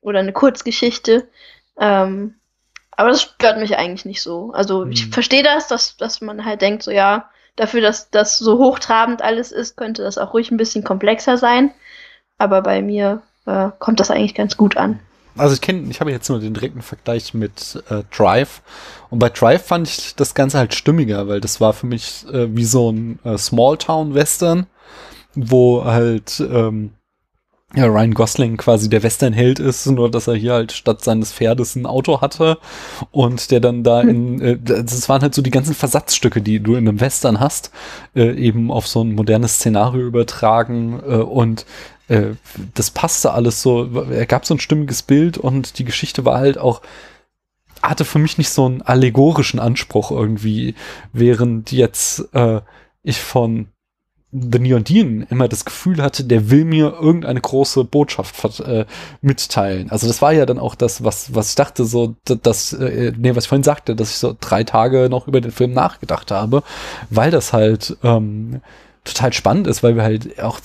[0.00, 1.28] oder eine Kurzgeschichte.
[1.78, 2.34] Ähm,
[2.92, 4.52] aber das stört mich eigentlich nicht so.
[4.52, 5.12] Also ich hm.
[5.12, 9.50] verstehe das, dass, dass man halt denkt, so ja, dafür, dass das so hochtrabend alles
[9.52, 11.72] ist, könnte das auch ruhig ein bisschen komplexer sein.
[12.38, 15.00] Aber bei mir äh, kommt das eigentlich ganz gut an
[15.36, 18.62] also ich kenne, ich habe jetzt nur den direkten Vergleich mit äh, Drive.
[19.10, 22.54] Und bei Drive fand ich das Ganze halt stimmiger, weil das war für mich äh,
[22.54, 24.66] wie so ein äh, Smalltown-Western,
[25.34, 26.92] wo halt ähm,
[27.74, 31.74] ja, Ryan Gosling quasi der Westernheld ist, nur dass er hier halt statt seines Pferdes
[31.74, 32.58] ein Auto hatte
[33.10, 34.42] und der dann da in, hm.
[34.42, 37.70] äh, das waren halt so die ganzen Versatzstücke, die du in einem Western hast,
[38.14, 41.64] äh, eben auf so ein modernes Szenario übertragen äh, und
[42.08, 42.34] äh,
[42.74, 46.58] das passte alles so, er gab so ein stimmiges Bild und die Geschichte war halt
[46.58, 46.82] auch,
[47.80, 50.74] hatte für mich nicht so einen allegorischen Anspruch irgendwie,
[51.12, 52.60] während jetzt äh,
[53.02, 53.68] ich von
[54.32, 58.86] The Neon Dean immer das Gefühl hatte, der will mir irgendeine große Botschaft äh,
[59.20, 59.90] mitteilen.
[59.90, 63.36] Also das war ja dann auch das, was, was ich dachte, so, das, äh, nee,
[63.36, 66.62] was ich vorhin sagte, dass ich so drei Tage noch über den Film nachgedacht habe,
[67.10, 68.62] weil das halt ähm,
[69.04, 70.60] total spannend ist, weil wir halt auch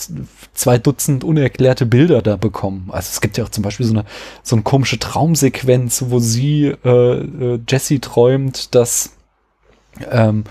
[0.54, 2.90] zwei Dutzend unerklärte Bilder da bekommen.
[2.92, 4.06] Also es gibt ja auch zum Beispiel so eine,
[4.44, 9.17] so eine komische Traumsequenz, wo sie, äh, äh, Jessie träumt, dass
[10.10, 10.44] ähm,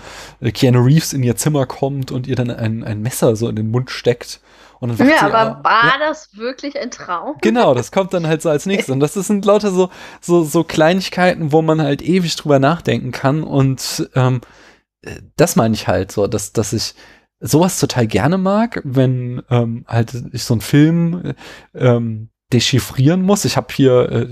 [0.53, 3.71] Keanu Reeves in ihr Zimmer kommt und ihr dann ein, ein Messer so in den
[3.71, 4.39] Mund steckt.
[4.79, 7.35] Und dann ja, sie, aber ah, war ja, das wirklich ein Traum?
[7.41, 8.93] Genau, das kommt dann halt so als nächstes.
[8.93, 9.89] Und das sind lauter so,
[10.21, 13.43] so, so Kleinigkeiten, wo man halt ewig drüber nachdenken kann.
[13.43, 14.41] Und ähm,
[15.35, 16.93] das meine ich halt so, dass, dass ich
[17.39, 21.33] sowas total gerne mag, wenn ähm, halt ich so einen Film
[21.73, 23.45] ähm, dechiffrieren muss.
[23.45, 24.27] Ich habe hier, äh,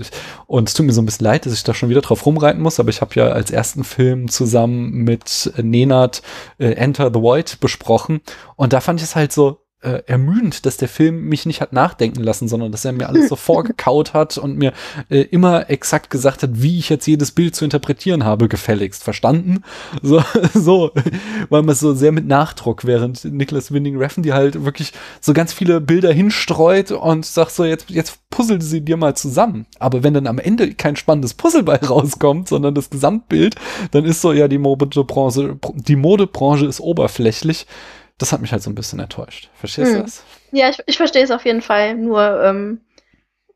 [0.46, 2.62] und es tut mir so ein bisschen leid, dass ich da schon wieder drauf rumreiten
[2.62, 6.22] muss, aber ich habe ja als ersten Film zusammen mit Nenad
[6.58, 8.20] äh, Enter the Void besprochen.
[8.56, 11.72] Und da fand ich es halt so, äh, ermüdend, dass der Film mich nicht hat
[11.72, 14.72] nachdenken lassen, sondern dass er mir alles so vorgekaut hat und mir
[15.10, 19.04] äh, immer exakt gesagt hat, wie ich jetzt jedes Bild zu interpretieren habe, gefälligst.
[19.04, 19.62] Verstanden?
[20.02, 20.22] So,
[20.54, 20.92] so
[21.48, 25.32] weil man es so sehr mit Nachdruck, während Nicholas Winding Refn die halt wirklich so
[25.32, 29.66] ganz viele Bilder hinstreut und sagt so, jetzt, jetzt puzzle sie dir mal zusammen.
[29.78, 33.56] Aber wenn dann am Ende kein spannendes Puzzle bei rauskommt, sondern das Gesamtbild,
[33.90, 37.66] dann ist so, ja, die Modebranche, die Modebranche ist oberflächlich
[38.18, 39.50] das hat mich halt so ein bisschen enttäuscht.
[39.54, 39.96] Verstehst hm.
[39.98, 40.24] du das?
[40.52, 41.94] Ja, ich, ich verstehe es auf jeden Fall.
[41.94, 42.80] Nur, ähm,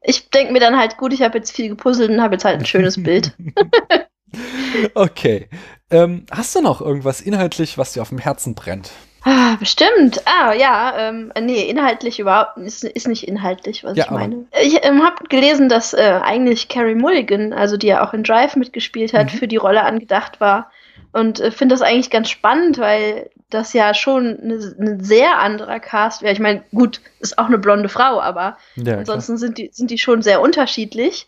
[0.02, 2.58] ich denke mir dann halt, gut, ich habe jetzt viel gepuzzelt und habe jetzt halt
[2.58, 3.32] ein schönes Bild.
[4.94, 5.48] okay.
[5.90, 8.90] Ähm, hast du noch irgendwas inhaltlich, was dir auf dem Herzen brennt?
[9.22, 10.22] Ah, bestimmt.
[10.24, 10.94] Ah, ja.
[10.96, 14.46] Ähm, nee, inhaltlich überhaupt ist, ist nicht inhaltlich, was ja, ich meine.
[14.62, 18.56] Ich ähm, habe gelesen, dass äh, eigentlich Carrie Mulligan, also die ja auch in Drive
[18.56, 19.38] mitgespielt hat, mhm.
[19.38, 20.70] für die Rolle angedacht war.
[21.12, 25.80] Und äh, finde das eigentlich ganz spannend, weil das ja schon ein ne sehr anderer
[25.80, 26.32] Cast wäre.
[26.32, 29.98] Ich meine, gut, ist auch eine blonde Frau, aber ja, ansonsten sind die, sind die
[29.98, 31.26] schon sehr unterschiedlich.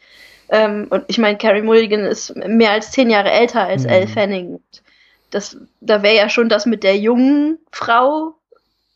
[0.48, 3.88] Ähm, und ich meine, Carrie Mulligan ist mehr als zehn Jahre älter als mhm.
[3.88, 4.60] Elle Fanning.
[5.30, 8.34] Das, da wäre ja schon das mit der jungen Frau.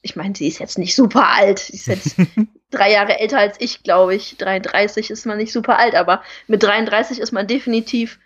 [0.03, 1.59] Ich meine, sie ist jetzt nicht super alt.
[1.59, 2.16] Sie ist jetzt
[2.70, 4.37] drei Jahre älter als ich, glaube ich.
[4.37, 8.20] 33 ist man nicht super alt, aber mit 33 ist man definitiv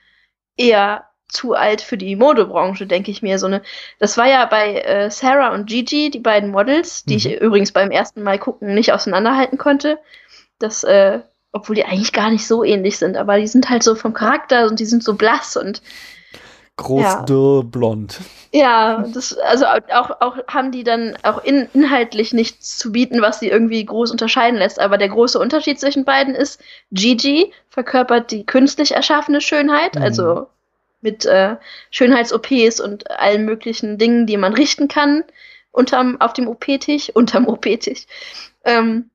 [0.56, 3.38] eher zu alt für die Modebranche, denke ich mir.
[3.38, 3.62] So eine,
[3.98, 7.18] das war ja bei äh, Sarah und Gigi, die beiden Models, die mhm.
[7.18, 9.98] ich übrigens beim ersten Mal gucken nicht auseinanderhalten konnte.
[10.58, 11.20] Das, äh,
[11.52, 14.66] obwohl die eigentlich gar nicht so ähnlich sind, aber die sind halt so vom Charakter
[14.66, 15.82] und die sind so blass und
[16.80, 17.22] groß, ja.
[17.22, 18.20] dürr, blond.
[18.52, 23.38] Ja, das, also auch, auch haben die dann auch in, inhaltlich nichts zu bieten, was
[23.38, 24.80] sie irgendwie groß unterscheiden lässt.
[24.80, 30.02] Aber der große Unterschied zwischen beiden ist, Gigi verkörpert die künstlich erschaffene Schönheit, mhm.
[30.02, 30.46] also
[31.00, 31.56] mit äh,
[31.90, 35.24] Schönheits-OPs und allen möglichen Dingen, die man richten kann,
[35.72, 38.06] unterm, auf dem OP-Tisch, unterm OP-Tisch.
[38.64, 39.10] Ähm,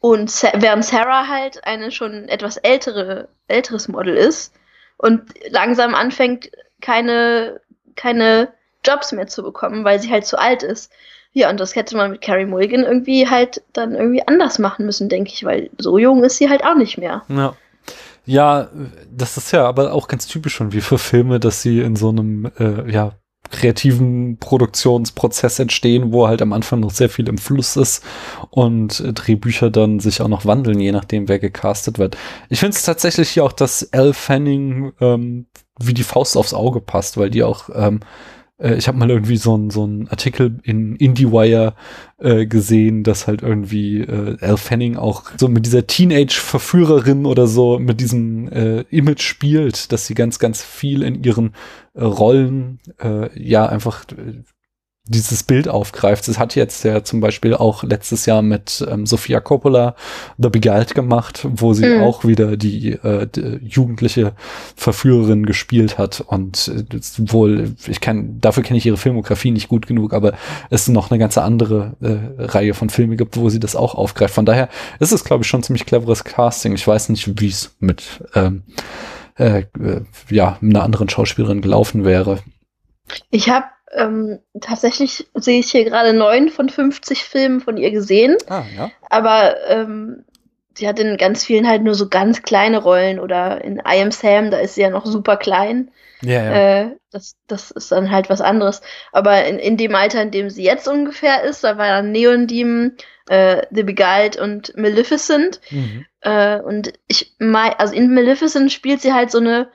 [0.00, 4.54] und Sa während Sarah halt eine schon etwas ältere, älteres Model ist
[4.96, 7.60] und langsam anfängt, keine,
[7.96, 8.52] keine
[8.84, 10.92] Jobs mehr zu bekommen, weil sie halt zu alt ist.
[11.32, 15.08] Ja, und das hätte man mit Carrie Mulligan irgendwie halt dann irgendwie anders machen müssen,
[15.08, 17.24] denke ich, weil so jung ist sie halt auch nicht mehr.
[17.28, 17.54] Ja.
[18.28, 18.68] Ja,
[19.10, 22.10] das ist ja aber auch ganz typisch schon wie für Filme, dass sie in so
[22.10, 23.14] einem, äh, ja,
[23.50, 28.04] kreativen Produktionsprozess entstehen, wo halt am Anfang noch sehr viel im Fluss ist
[28.50, 32.18] und äh, Drehbücher dann sich auch noch wandeln, je nachdem, wer gecastet wird.
[32.50, 35.46] Ich finde es tatsächlich hier auch, dass Elle Fanning ähm,
[35.80, 38.00] wie die Faust aufs Auge passt, weil die auch ähm,
[38.58, 41.74] äh, ich habe mal irgendwie so ein so ein Artikel in IndieWire
[42.18, 47.78] äh, gesehen, dass halt irgendwie äh, Al Fanning auch so mit dieser Teenage-Verführerin oder so
[47.78, 51.54] mit diesem äh, Image spielt, dass sie ganz, ganz viel in ihren
[51.94, 54.42] äh, Rollen äh, ja einfach äh,
[55.08, 56.28] dieses Bild aufgreift.
[56.28, 59.96] Es hat jetzt ja zum Beispiel auch letztes Jahr mit ähm, Sofia Coppola
[60.36, 62.02] The Beguiled gemacht, wo sie mhm.
[62.02, 64.32] auch wieder die, äh, die, jugendliche
[64.76, 69.86] Verführerin gespielt hat und äh, wohl, ich kann, dafür kenne ich ihre Filmografie nicht gut
[69.86, 70.34] genug, aber
[70.70, 74.34] es noch eine ganze andere äh, Reihe von Filmen gibt, wo sie das auch aufgreift.
[74.34, 74.68] Von daher
[75.00, 76.74] ist es, glaube ich, schon ziemlich cleveres Casting.
[76.74, 78.02] Ich weiß nicht, wie es mit
[78.34, 78.62] ähm,
[79.38, 82.40] äh, äh, ja, einer anderen Schauspielerin gelaufen wäre.
[83.30, 88.36] Ich habe ähm, tatsächlich sehe ich hier gerade neun von 50 Filmen von ihr gesehen.
[88.48, 88.90] Ah, ja.
[89.08, 90.24] Aber ähm,
[90.74, 94.10] sie hat in ganz vielen halt nur so ganz kleine Rollen oder in I Am
[94.10, 95.90] Sam, da ist sie ja noch super klein.
[96.22, 96.80] Ja, ja.
[96.82, 98.82] Äh, das, das ist dann halt was anderes.
[99.12, 102.46] Aber in, in dem Alter, in dem sie jetzt ungefähr ist, da war dann Neon
[102.46, 102.96] Demon,
[103.28, 105.60] äh, The Beguiled und Maleficent.
[105.70, 106.06] Mhm.
[106.20, 109.68] Äh, und ich meine, also in Maleficent spielt sie halt so eine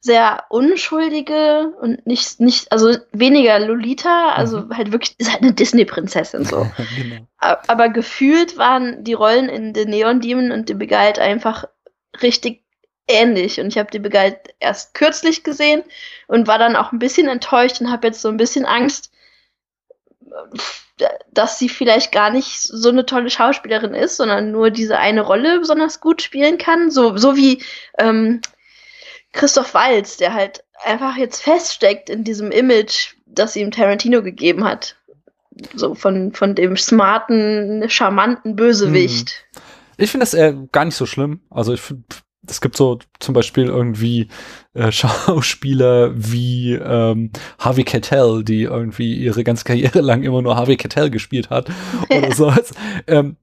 [0.00, 4.76] sehr unschuldige und nicht, nicht, also weniger Lolita, also mhm.
[4.76, 6.70] halt wirklich, ist halt eine Disney-Prinzessin so.
[6.96, 7.26] genau.
[7.38, 11.64] Aber gefühlt waren die Rollen in The Neon Demon und The Beguiled einfach
[12.22, 12.62] richtig
[13.08, 13.60] ähnlich.
[13.60, 15.82] Und ich habe The Beguiled erst kürzlich gesehen
[16.28, 19.10] und war dann auch ein bisschen enttäuscht und habe jetzt so ein bisschen Angst,
[21.32, 25.58] dass sie vielleicht gar nicht so eine tolle Schauspielerin ist, sondern nur diese eine Rolle
[25.58, 26.90] besonders gut spielen kann.
[26.90, 27.62] So, so wie
[27.98, 28.40] ähm,
[29.32, 34.96] Christoph Waltz, der halt einfach jetzt feststeckt in diesem Image, das ihm Tarantino gegeben hat.
[35.74, 39.44] So von, von dem smarten, charmanten Bösewicht.
[39.52, 39.62] Hm.
[39.96, 41.40] Ich finde das eher gar nicht so schlimm.
[41.50, 42.04] Also ich finde,
[42.46, 44.28] es gibt so zum Beispiel irgendwie
[44.78, 50.76] äh, Schauspieler wie ähm, Harvey Keitel, die irgendwie ihre ganze Karriere lang immer nur Harvey
[50.76, 51.68] Keitel gespielt hat
[52.10, 52.52] oder so.
[53.06, 53.36] Ähm,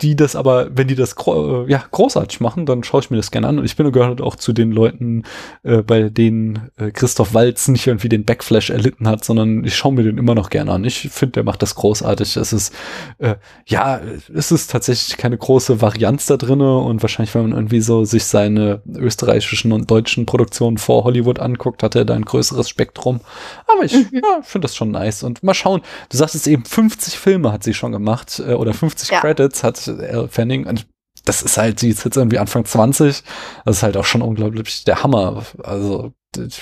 [0.00, 3.16] die das aber, wenn die das gro äh, ja, großartig machen, dann schaue ich mir
[3.16, 3.58] das gerne an.
[3.58, 5.22] Und ich bin gehört auch zu den Leuten,
[5.62, 9.92] äh, bei denen äh, Christoph Walz nicht irgendwie den Backflash erlitten hat, sondern ich schaue
[9.92, 10.84] mir den immer noch gerne an.
[10.84, 12.36] Ich finde, der macht das großartig.
[12.36, 12.74] Es ist,
[13.18, 14.00] äh, ja,
[14.34, 18.24] es ist tatsächlich keine große Varianz da drinne und wahrscheinlich, wenn man irgendwie so sich
[18.24, 23.20] seine österreichischen und deutschen Produktionen vor Hollywood anguckt, hat er da ein größeres Spektrum.
[23.66, 24.20] Aber ich mhm.
[24.22, 25.22] ja, finde das schon nice.
[25.22, 28.74] Und mal schauen, du sagst es eben, 50 Filme hat sie schon gemacht äh, oder
[28.74, 29.20] 50 ja.
[29.20, 30.66] Credits hat Elle Fanning.
[30.66, 30.86] Und
[31.24, 33.22] das ist halt, sie ist jetzt irgendwie Anfang 20.
[33.64, 35.44] Das ist halt auch schon unglaublich der Hammer.
[35.62, 36.60] Also, ich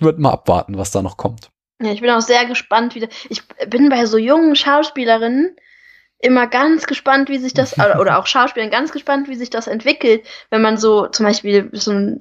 [0.00, 1.50] würde mal abwarten, was da noch kommt.
[1.82, 3.08] Ja, ich bin auch sehr gespannt wieder.
[3.28, 5.56] Ich bin bei so jungen Schauspielerinnen,
[6.22, 10.24] immer ganz gespannt, wie sich das, oder auch Schauspielern ganz gespannt, wie sich das entwickelt,
[10.50, 12.18] wenn man so zum Beispiel so ein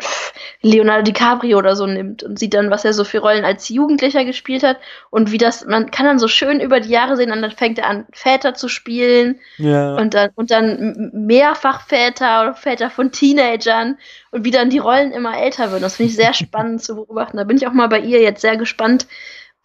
[0.61, 4.25] Leonardo DiCaprio oder so nimmt und sieht dann, was er so für Rollen als Jugendlicher
[4.25, 4.77] gespielt hat
[5.11, 7.77] und wie das, man kann dann so schön über die Jahre sehen und dann fängt
[7.77, 9.95] er an, Väter zu spielen ja.
[9.95, 13.97] und dann, und dann mehrfach Väter oder Väter von Teenagern
[14.31, 15.83] und wie dann die Rollen immer älter werden.
[15.83, 17.37] Das finde ich sehr spannend zu beobachten.
[17.37, 19.05] Da bin ich auch mal bei ihr jetzt sehr gespannt,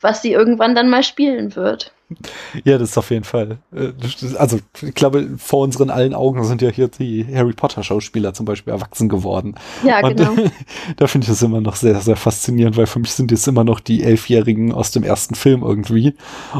[0.01, 1.93] was sie irgendwann dann mal spielen wird.
[2.65, 3.59] Ja, das ist auf jeden Fall.
[3.75, 3.93] Äh,
[4.39, 8.47] also, ich glaube, vor unseren allen Augen sind ja hier die Harry Potter Schauspieler zum
[8.47, 9.57] Beispiel erwachsen geworden.
[9.83, 10.37] Ja, Und genau.
[10.97, 13.65] da finde ich das immer noch sehr, sehr faszinierend, weil für mich sind jetzt immer
[13.65, 16.15] noch die Elfjährigen aus dem ersten Film irgendwie.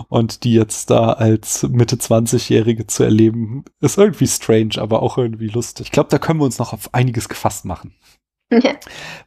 [0.09, 5.49] Und die jetzt da als Mitte 20-Jährige zu erleben, ist irgendwie strange, aber auch irgendwie
[5.49, 5.87] lustig.
[5.87, 7.95] Ich glaube, da können wir uns noch auf einiges gefasst machen.
[8.63, 8.77] Ja.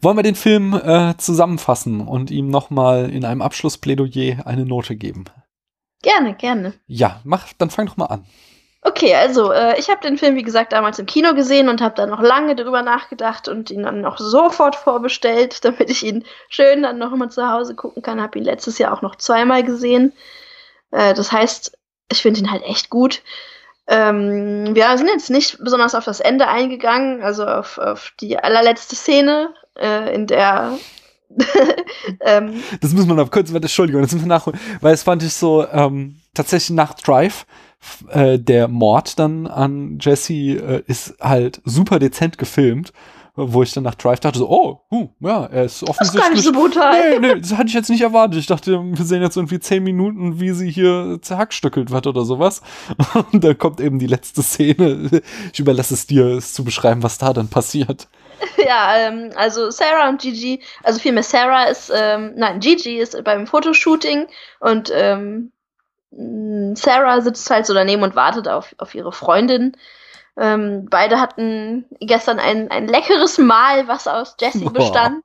[0.01, 5.25] Wollen wir den Film äh, zusammenfassen und ihm nochmal in einem Abschlussplädoyer eine Note geben?
[6.01, 6.73] Gerne, gerne.
[6.87, 8.25] Ja, mach, dann fang doch mal an.
[8.81, 11.95] Okay, also äh, ich habe den Film, wie gesagt, damals im Kino gesehen und habe
[11.95, 16.83] dann noch lange drüber nachgedacht und ihn dann noch sofort vorbestellt, damit ich ihn schön
[16.83, 18.21] dann noch immer zu Hause gucken kann.
[18.21, 20.13] Habe ihn letztes Jahr auch noch zweimal gesehen.
[20.91, 21.77] Äh, das heißt,
[22.11, 23.21] ich finde ihn halt echt gut.
[23.91, 28.95] Ähm, wir sind jetzt nicht besonders auf das Ende eingegangen, also auf, auf die allerletzte
[28.95, 30.77] Szene, äh, in der
[32.21, 35.33] ähm, das muss man noch kurz, Entschuldigung, das müssen wir nachholen, weil es fand ich
[35.33, 37.45] so, ähm, tatsächlich nach Drive,
[38.09, 42.93] äh, der Mord dann an Jesse äh, ist halt super dezent gefilmt
[43.39, 45.97] wo ich dann nach Drive dachte, so, oh, huh, ja, er ist offensichtlich.
[45.97, 47.19] Das ist gar nicht so brutal.
[47.19, 48.39] Nee, nee, das hatte ich jetzt nicht erwartet.
[48.39, 52.61] Ich dachte, wir sehen jetzt irgendwie zehn Minuten, wie sie hier zerhackstückelt wird oder sowas.
[53.31, 55.21] Und dann kommt eben die letzte Szene.
[55.53, 58.07] Ich überlasse es dir, es zu beschreiben, was da dann passiert.
[58.57, 63.47] Ja, ähm, also Sarah und Gigi, also vielmehr Sarah ist, ähm, nein, Gigi ist beim
[63.47, 64.27] Fotoshooting
[64.59, 65.51] und ähm,
[66.75, 69.75] Sarah sitzt halt so daneben und wartet auf, auf ihre Freundin.
[70.39, 75.21] Ähm, beide hatten gestern ein, ein leckeres Mahl, was aus Jessie bestand.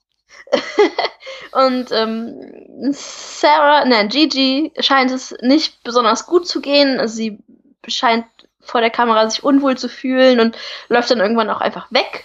[1.53, 6.99] und ähm, Sarah, nein, Gigi scheint es nicht besonders gut zu gehen.
[6.99, 7.39] Also sie
[7.87, 8.27] scheint
[8.61, 12.25] vor der Kamera sich unwohl zu fühlen und läuft dann irgendwann auch einfach weg.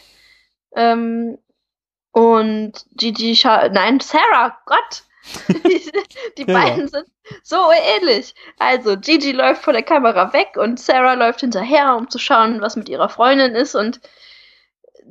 [0.76, 1.38] Ähm,
[2.12, 5.04] und Gigi schaut, nein, Sarah, Gott,
[6.38, 6.54] die ja.
[6.54, 7.06] beiden sind
[7.44, 8.34] so ähnlich.
[8.58, 12.76] Also, Gigi läuft vor der Kamera weg und Sarah läuft hinterher, um zu schauen, was
[12.76, 13.76] mit ihrer Freundin ist.
[13.76, 14.00] Und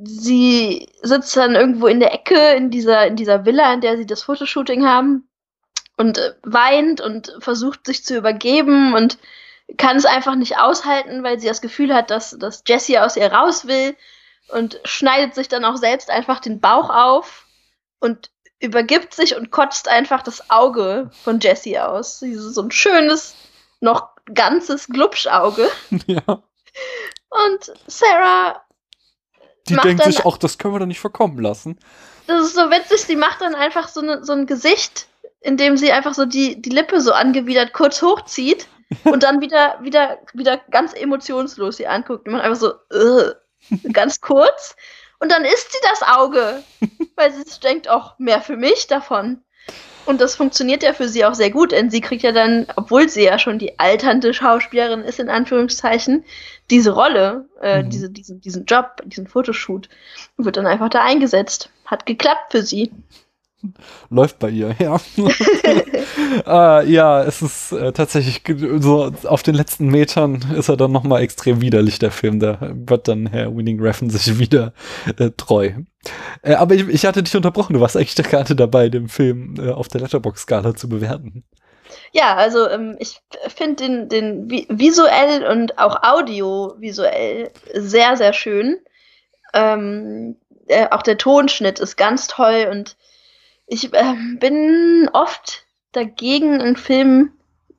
[0.03, 4.05] sie sitzt dann irgendwo in der Ecke in dieser, in dieser Villa, in der sie
[4.05, 5.27] das Fotoshooting haben
[5.97, 9.17] und äh, weint und versucht sich zu übergeben und
[9.77, 13.31] kann es einfach nicht aushalten, weil sie das Gefühl hat, dass, dass Jessie aus ihr
[13.31, 13.95] raus will
[14.47, 17.45] und schneidet sich dann auch selbst einfach den Bauch auf
[17.99, 22.19] und übergibt sich und kotzt einfach das Auge von Jessie aus.
[22.19, 23.35] So ein schönes,
[23.79, 25.69] noch ganzes Glubschauge.
[26.07, 26.43] Ja.
[27.29, 28.63] Und Sarah.
[29.67, 31.77] Die denkt sich auch, das können wir doch nicht verkommen lassen.
[32.27, 35.07] Das ist so witzig, sie macht dann einfach so, ne, so ein Gesicht,
[35.41, 38.67] in dem sie einfach so die, die Lippe so angewidert kurz hochzieht
[39.03, 42.25] und dann wieder, wieder, wieder ganz emotionslos sie anguckt.
[42.27, 43.35] Und man einfach so, Ugh.
[43.91, 44.75] ganz kurz.
[45.19, 46.63] Und dann isst sie das Auge,
[47.15, 49.43] weil sie denkt, auch mehr für mich davon.
[50.05, 53.09] Und das funktioniert ja für sie auch sehr gut, denn sie kriegt ja dann, obwohl
[53.09, 56.25] sie ja schon die alternde Schauspielerin ist, in Anführungszeichen,
[56.71, 57.89] diese Rolle, äh, mhm.
[57.91, 59.87] diese, diesen, diesen Job, diesen Fotoshoot,
[60.37, 61.69] wird dann einfach da eingesetzt.
[61.85, 62.91] Hat geklappt für sie.
[64.09, 64.99] Läuft bei ihr, ja.
[66.45, 68.41] äh, ja, es ist äh, tatsächlich
[68.79, 72.39] so auf den letzten Metern ist er dann nochmal extrem widerlich, der Film.
[72.39, 74.73] Da wird dann Herr Winning Reffen sich wieder
[75.17, 75.71] äh, treu.
[76.41, 79.71] Äh, aber ich, ich, hatte dich unterbrochen, du warst eigentlich gerade dabei, den Film äh,
[79.71, 81.43] auf der Letterbox-Skala zu bewerten.
[82.11, 83.21] Ja, also ähm, ich
[83.55, 88.77] finde den, den visuell und auch audiovisuell sehr, sehr schön.
[89.53, 90.37] Ähm,
[90.67, 92.95] äh, auch der Tonschnitt ist ganz toll und
[93.69, 97.31] ich äh, bin oft dagegen, einen Film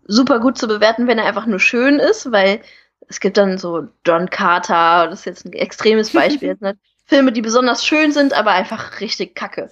[0.04, 2.62] super gut zu bewerten, wenn er einfach nur schön ist, weil
[3.08, 6.78] es gibt dann so John Carter, das ist jetzt ein extremes Beispiel, ne?
[7.06, 9.68] Filme, die besonders schön sind, aber einfach richtig kacke.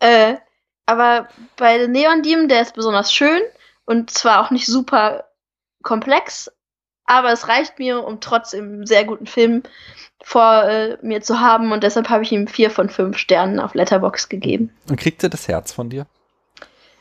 [0.00, 0.36] Äh,
[0.84, 3.40] aber bei Neon Demon, der ist besonders schön
[3.86, 5.24] und zwar auch nicht super
[5.82, 6.50] komplex,
[7.06, 9.62] aber es reicht mir, um trotzdem einen sehr guten Film
[10.22, 13.74] vor äh, mir zu haben und deshalb habe ich ihm vier von fünf Sternen auf
[13.74, 14.70] Letterbox gegeben.
[14.88, 16.06] Und kriegt er das Herz von dir?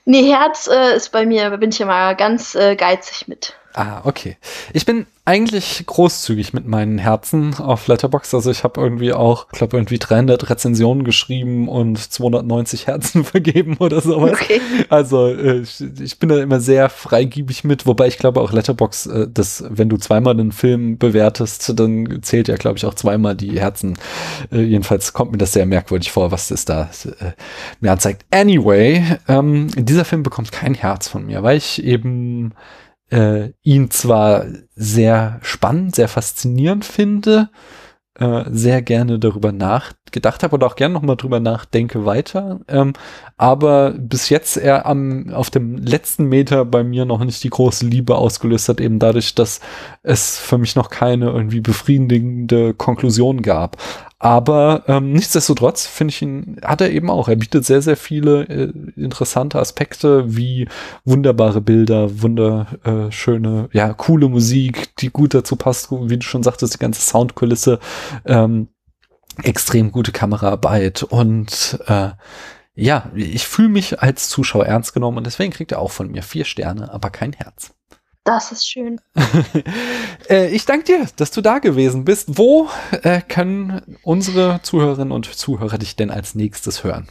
[0.05, 3.55] Nee, Herz äh, ist bei mir, bin ich immer ganz äh, geizig mit.
[3.77, 4.37] Ah, okay.
[4.73, 8.33] Ich bin eigentlich großzügig mit meinen Herzen auf Letterbox.
[8.33, 13.77] Also ich habe irgendwie auch, ich glaube, irgendwie 300 Rezensionen geschrieben und 290 Herzen vergeben
[13.77, 14.31] oder sowas.
[14.31, 14.61] Okay.
[14.89, 19.05] Also äh, ich, ich, bin da immer sehr freigiebig mit, wobei ich glaube auch Letterbox,
[19.05, 23.35] äh, dass wenn du zweimal einen Film bewertest, dann zählt ja, glaube ich, auch zweimal
[23.35, 23.95] die Herzen.
[24.51, 26.89] Äh, jedenfalls kommt mir das sehr merkwürdig vor, was das da
[27.79, 28.25] mir anzeigt.
[28.31, 32.53] Anyway, ähm, dieser Film bekommt kein Herz von mir, weil ich eben
[33.09, 34.45] äh, ihn zwar
[34.75, 37.49] sehr spannend, sehr faszinierend finde,
[38.19, 42.93] äh, sehr gerne darüber nachgedacht habe oder auch gerne nochmal drüber nachdenke weiter, ähm,
[43.37, 47.85] aber bis jetzt er am, auf dem letzten Meter bei mir noch nicht die große
[47.85, 49.59] Liebe ausgelöst hat, eben dadurch, dass
[50.01, 53.77] es für mich noch keine irgendwie befriedigende Konklusion gab.
[54.19, 57.27] Aber ähm, nichtsdestotrotz finde ich ihn, hat er eben auch.
[57.27, 60.67] Er bietet sehr, sehr viele äh, interessante Aspekte wie
[61.05, 66.73] wunderbare Bilder, wunderschöne, äh, ja, coole Musik, die gut dazu passt, wie du schon sagtest,
[66.73, 67.79] die ganze Soundkulisse,
[68.25, 68.69] ähm,
[69.43, 72.09] extrem gute Kameraarbeit und äh,
[72.73, 76.23] ja, ich fühle mich als Zuschauer ernst genommen und deswegen kriegt er auch von mir
[76.23, 77.76] vier Sterne, aber kein Herz.
[78.27, 78.99] Das ist schön.
[80.29, 82.37] äh, ich danke dir, dass du da gewesen bist.
[82.37, 82.67] Wo
[83.03, 87.07] äh, können unsere Zuhörerinnen und Zuhörer dich denn als nächstes hören?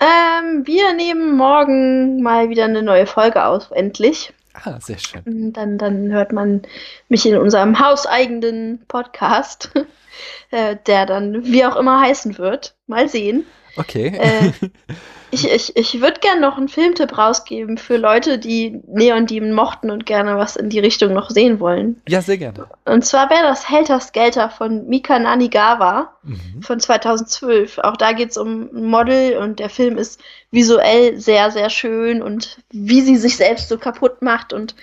[0.00, 4.34] Ähm, wir nehmen morgen mal wieder eine neue Folge auf, endlich.
[4.54, 5.22] Ah, sehr schön.
[5.24, 6.62] Mm, dann, dann hört man
[7.08, 9.70] mich in unserem hauseigenen Podcast,
[10.50, 12.74] äh, der dann wie auch immer heißen wird.
[12.88, 13.46] Mal sehen.
[13.76, 14.12] Okay.
[14.18, 14.52] Äh,
[15.30, 19.90] ich ich, ich würde gerne noch einen Filmtipp rausgeben für Leute, die Neon Demon mochten
[19.90, 22.00] und gerne was in die Richtung noch sehen wollen.
[22.08, 22.66] Ja, sehr gerne.
[22.84, 26.62] Und zwar wäre das Helter Skelter von Mika Nanigawa mhm.
[26.62, 27.78] von 2012.
[27.78, 30.20] Auch da geht es um ein Model und der Film ist
[30.50, 34.52] visuell sehr, sehr schön und wie sie sich selbst so kaputt macht.
[34.52, 34.74] Und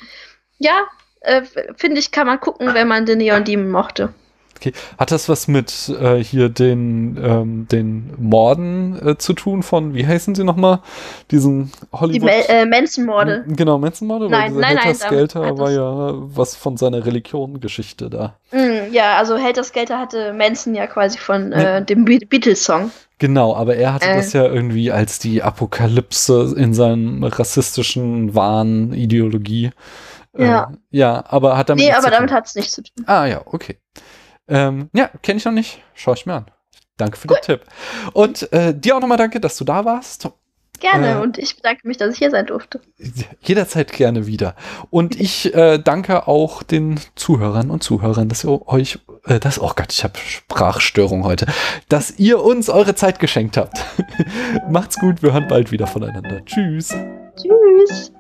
[0.58, 0.82] ja,
[1.22, 1.44] äh,
[1.76, 4.14] finde ich, kann man gucken, wenn man den Neon Demon mochte.
[4.62, 4.74] Okay.
[5.00, 10.06] Hat das was mit äh, hier den, ähm, den Morden äh, zu tun von, wie
[10.06, 10.82] heißen sie nochmal?
[11.32, 12.30] Diesen Hollywood...
[12.30, 13.44] Die äh, Manson-Morde.
[13.48, 14.30] Genau, Manson-Morde.
[14.30, 14.94] Nein, nein, nein.
[14.94, 18.36] Skelter war ja was von seiner Religion-Geschichte da.
[18.52, 22.92] Mm, ja, also Helter Skelter hatte Manson ja quasi von äh, dem Be Beatles-Song.
[23.18, 24.18] Genau, aber er hatte äh.
[24.18, 29.72] das ja irgendwie als die Apokalypse in seinem rassistischen Wahn, Ideologie.
[30.38, 30.72] Ja.
[30.72, 31.84] Äh, ja, aber hat damit.
[31.84, 33.06] Nee, aber damit hat es nichts zu tun.
[33.08, 33.78] Ah ja, okay.
[34.48, 35.82] Ähm, ja, kenne ich noch nicht.
[35.94, 36.46] Schau ich mir an.
[36.98, 37.38] Danke für Gut.
[37.40, 37.62] den Tipp.
[38.14, 40.30] Und äh, dir auch nochmal danke, dass du da warst.
[40.82, 42.82] Gerne äh, und ich bedanke mich, dass ich hier sein durfte.
[43.42, 44.56] Jederzeit gerne wieder.
[44.90, 49.72] Und ich äh, danke auch den Zuhörern und Zuhörern, dass ihr euch, äh, das, oh
[49.76, 51.46] Gott, ich habe Sprachstörung heute,
[51.88, 53.78] dass ihr uns eure Zeit geschenkt habt.
[54.70, 56.44] Macht's gut, wir hören bald wieder voneinander.
[56.46, 56.96] Tschüss.
[57.36, 58.12] Tschüss.